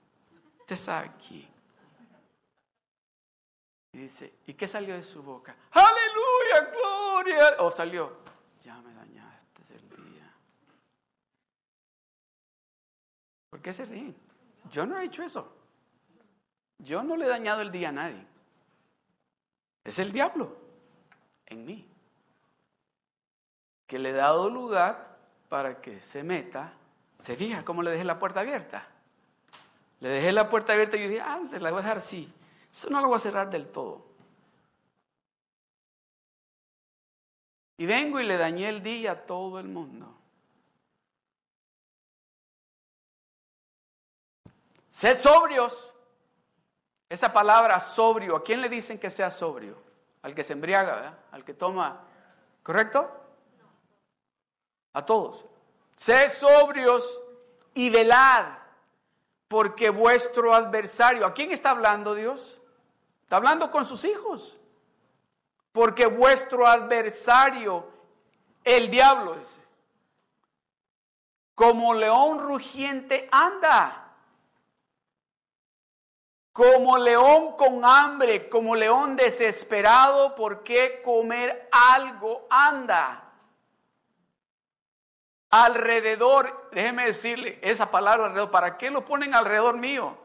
[0.61, 1.52] usted sabe quién
[3.93, 5.55] y dice, ¿y qué salió de su boca?
[5.71, 7.57] Aleluya, gloria.
[7.59, 8.17] O salió,
[8.65, 10.33] ya me dañaste el día.
[13.51, 14.17] ¿Por qué se ríen?
[14.71, 15.55] Yo no he hecho eso.
[16.79, 18.27] Yo no le he dañado el día a nadie.
[19.85, 20.57] Es el diablo
[21.47, 21.89] en mí.
[23.87, 25.19] Que le he dado lugar
[25.51, 26.73] para que se meta.
[27.19, 28.89] ¿Se fija cómo le dejé la puerta abierta?
[30.01, 32.33] Le dejé la puerta abierta y yo dije, ah, la voy a dejar así.
[32.73, 34.03] Eso no lo voy a cerrar del todo.
[37.77, 40.17] Y vengo y le dañé el día a todo el mundo.
[44.89, 45.93] Sed sobrios.
[47.11, 49.77] Esa palabra sobrio, ¿a quién le dicen que sea sobrio?
[50.23, 51.19] Al que se embriaga, ¿verdad?
[51.31, 52.01] Al que toma.
[52.63, 53.11] ¿Correcto?
[54.95, 55.45] A todos.
[55.95, 57.21] Sed sobrios
[57.75, 58.47] y velad,
[59.49, 62.62] porque vuestro adversario, ¿a quién está hablando Dios?
[63.33, 64.59] Está hablando con sus hijos.
[65.73, 67.91] Porque vuestro adversario,
[68.63, 69.59] el diablo, dice,
[71.55, 74.13] como león rugiente anda.
[76.53, 83.33] Como león con hambre, como león desesperado, ¿por qué comer algo anda?
[85.49, 90.22] Alrededor, déjeme decirle esa palabra alrededor, ¿para qué lo ponen alrededor mío?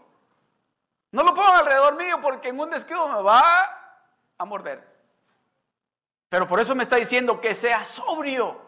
[1.12, 3.44] No lo pongo alrededor mío porque en un descuido me va
[4.38, 4.86] a morder.
[6.30, 8.60] Pero por eso me está diciendo que sea sobrio,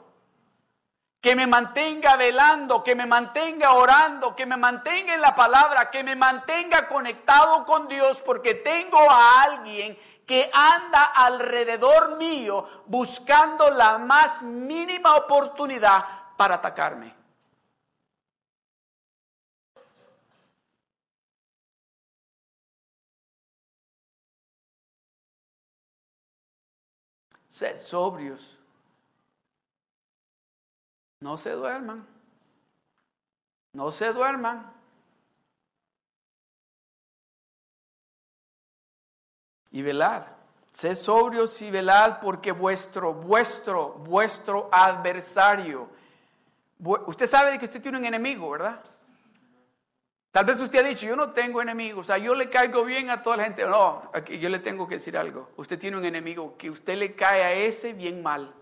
[1.19, 6.03] que me mantenga velando, que me mantenga orando, que me mantenga en la palabra, que
[6.03, 13.97] me mantenga conectado con Dios porque tengo a alguien que anda alrededor mío buscando la
[13.97, 16.05] más mínima oportunidad
[16.37, 17.18] para atacarme.
[27.59, 28.57] Sed sobrios.
[31.19, 32.07] No se duerman.
[33.73, 34.71] No se duerman.
[39.71, 40.25] Y velad.
[40.71, 45.89] Sed sobrios y velad porque vuestro, vuestro, vuestro adversario.
[46.79, 48.81] Usted sabe que usted tiene un enemigo, ¿verdad?
[50.31, 53.09] Tal vez usted ha dicho, yo no tengo enemigos, o sea, yo le caigo bien
[53.09, 53.65] a toda la gente.
[53.65, 55.49] No, aquí yo le tengo que decir algo.
[55.57, 58.53] Usted tiene un enemigo que usted le cae a ese bien mal.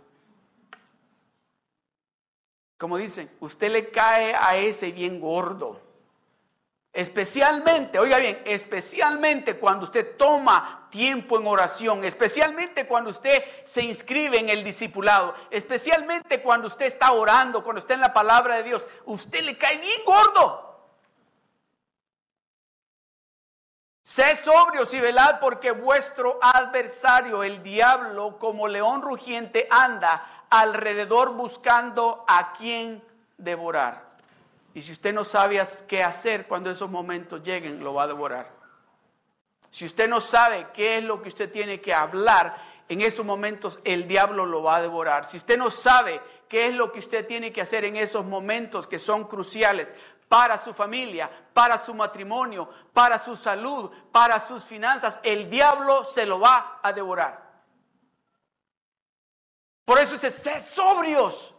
[2.77, 5.81] Como dicen, usted le cae a ese bien gordo.
[6.93, 14.39] Especialmente, oiga bien, especialmente cuando usted toma tiempo en oración, especialmente cuando usted se inscribe
[14.39, 18.87] en el discipulado, especialmente cuando usted está orando, cuando está en la palabra de Dios,
[19.05, 20.66] usted le cae bien gordo.
[24.07, 32.23] Sé sobrios y velad porque vuestro adversario, el diablo, como león rugiente, anda alrededor buscando
[32.25, 33.03] a quien
[33.37, 34.05] devorar.
[34.73, 38.49] Y si usted no sabe qué hacer cuando esos momentos lleguen, lo va a devorar.
[39.71, 42.55] Si usted no sabe qué es lo que usted tiene que hablar
[42.89, 45.25] en esos momentos el diablo lo va a devorar.
[45.25, 48.87] Si usted no sabe qué es lo que usted tiene que hacer en esos momentos
[48.87, 49.91] que son cruciales
[50.27, 56.25] para su familia, para su matrimonio, para su salud, para sus finanzas, el diablo se
[56.25, 57.47] lo va a devorar.
[59.85, 61.55] Por eso dice, sé sobrios.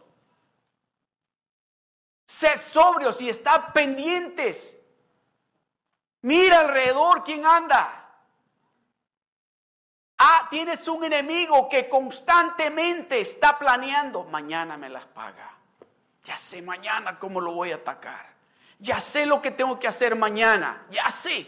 [2.25, 4.79] Sé sobrios y está pendientes.
[6.21, 7.99] Mira alrededor quién anda.
[10.19, 14.25] Ah, tienes un enemigo que constantemente está planeando.
[14.25, 15.55] Mañana me las paga.
[16.23, 18.38] Ya sé mañana cómo lo voy a atacar.
[18.79, 20.85] Ya sé lo que tengo que hacer mañana.
[20.89, 21.47] Ya sé.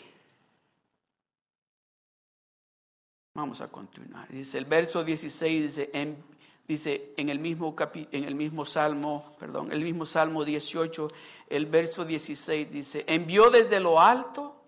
[3.33, 4.27] Vamos a continuar.
[4.27, 6.23] Dice el verso 16, dice, en,
[6.67, 11.07] dice en, el mismo en el mismo Salmo, perdón, el mismo Salmo 18,
[11.47, 14.61] el verso 16 dice, envió desde lo alto,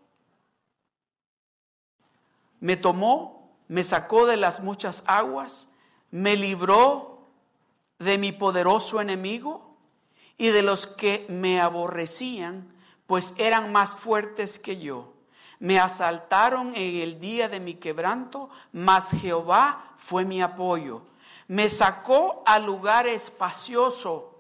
[2.61, 5.70] me tomó me sacó de las muchas aguas,
[6.11, 7.28] me libró
[7.97, 9.62] de mi poderoso enemigo
[10.38, 12.74] y de los que me aborrecían,
[13.08, 15.14] pues eran más fuertes que yo.
[15.60, 21.04] Me asaltaron en el día de mi quebranto, mas Jehová fue mi apoyo.
[21.48, 24.34] Me sacó a lugar espacioso.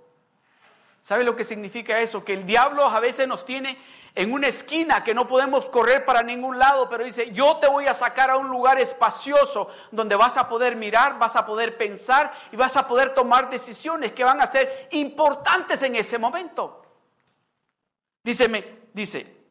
[1.01, 2.23] ¿Sabe lo que significa eso?
[2.23, 3.77] Que el diablo a veces nos tiene
[4.15, 7.87] en una esquina que no podemos correr para ningún lado, pero dice, yo te voy
[7.87, 12.31] a sacar a un lugar espacioso donde vas a poder mirar, vas a poder pensar
[12.51, 16.85] y vas a poder tomar decisiones que van a ser importantes en ese momento.
[18.23, 19.43] Díceme, dice,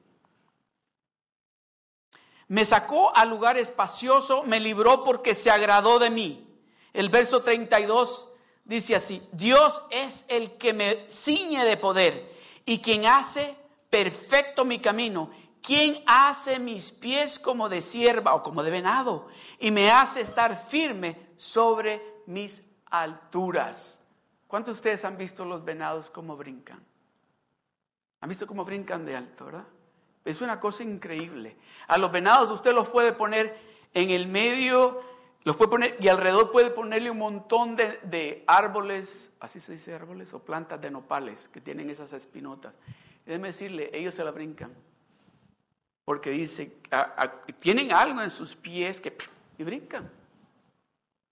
[2.46, 6.48] me sacó a lugar espacioso, me libró porque se agradó de mí.
[6.92, 8.28] El verso 32
[8.64, 12.30] dice así, Dios es el que me ciñe de poder
[12.64, 13.56] y quien hace
[13.92, 15.30] perfecto mi camino.
[15.60, 19.28] ¿Quién hace mis pies como de sierva o como de venado?
[19.60, 24.00] Y me hace estar firme sobre mis alturas.
[24.48, 26.82] ¿Cuántos de ustedes han visto los venados como brincan?
[28.22, 29.66] ¿Han visto cómo brincan de alto, verdad?
[30.24, 31.58] Es una cosa increíble.
[31.86, 33.54] A los venados usted los puede poner
[33.92, 35.02] en el medio,
[35.44, 39.94] los puede poner y alrededor puede ponerle un montón de, de árboles, así se dice
[39.94, 42.72] árboles, o plantas de nopales que tienen esas espinotas.
[43.24, 44.74] Déjeme decirle, ellos se la brincan.
[46.04, 46.78] Porque dice,
[47.60, 49.16] tienen algo en sus pies que
[49.58, 50.10] y brincan.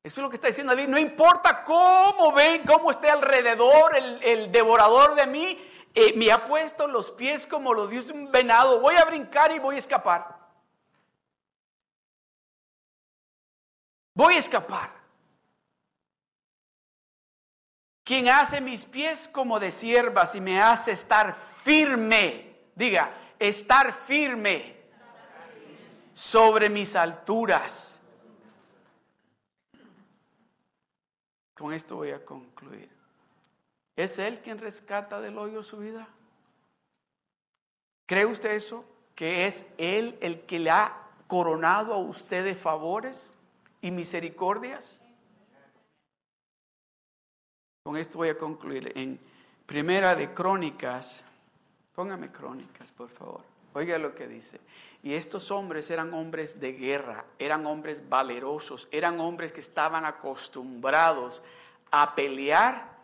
[0.02, 0.88] Eso es lo que está diciendo David.
[0.88, 5.58] No importa cómo ven, cómo esté alrededor el, devorador de mí,
[5.94, 8.80] eh, me ha puesto los pies como los de un venado.
[8.80, 10.38] Voy a brincar y voy a escapar.
[14.14, 14.99] Voy a escapar.
[18.10, 22.56] Quien hace mis pies como de siervas y me hace estar firme.
[22.74, 23.08] Diga,
[23.38, 24.74] estar firme
[26.12, 28.00] sobre mis alturas.
[31.54, 32.90] Con esto voy a concluir.
[33.94, 36.08] ¿Es Él quien rescata del hoyo su vida?
[38.06, 38.84] ¿Cree usted eso?
[39.14, 40.96] ¿Que es Él el que le ha
[41.28, 43.32] coronado a usted favores
[43.80, 44.99] y misericordias?
[47.90, 48.92] Con esto voy a concluir.
[48.94, 49.18] En
[49.66, 51.24] Primera de Crónicas,
[51.92, 53.40] póngame Crónicas, por favor.
[53.72, 54.60] Oiga lo que dice.
[55.02, 61.42] Y estos hombres eran hombres de guerra, eran hombres valerosos, eran hombres que estaban acostumbrados
[61.90, 62.96] a pelear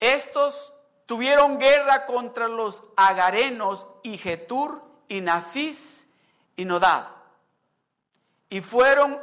[0.00, 0.72] Estos
[1.06, 6.08] tuvieron guerra contra los agarenos y Getur y Nafis
[6.56, 7.06] y Nodad.
[8.48, 9.20] Y fueron,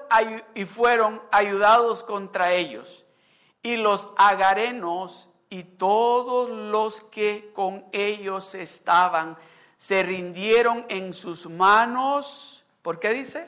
[0.54, 3.06] y fueron ayudados contra ellos.
[3.62, 9.38] Y los agarenos y todos los que con ellos estaban
[9.78, 12.64] se rindieron en sus manos.
[12.82, 13.48] ¿Por qué dice?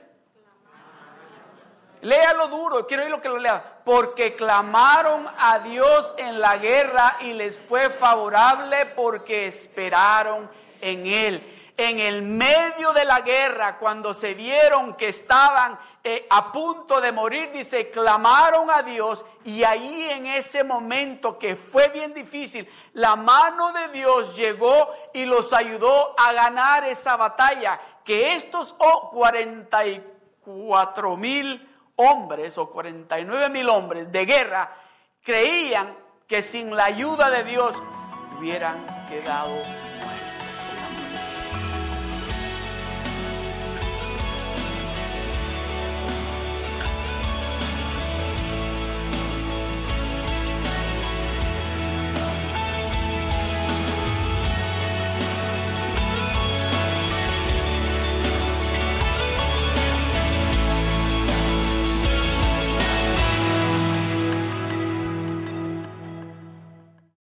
[2.02, 3.82] Léalo duro, quiero oír lo que lo lea.
[3.84, 10.48] Porque clamaron a Dios en la guerra y les fue favorable porque esperaron
[10.82, 16.52] en Él en el medio de la guerra, cuando se vieron que estaban eh, a
[16.52, 22.14] punto de morir, dice, clamaron a Dios y ahí en ese momento que fue bien
[22.14, 28.72] difícil, la mano de Dios llegó y los ayudó a ganar esa batalla, que estos
[28.74, 34.76] 44 mil hombres o 49 mil hombres de guerra
[35.24, 35.96] creían
[36.28, 37.76] que sin la ayuda de Dios
[38.38, 39.56] hubieran quedado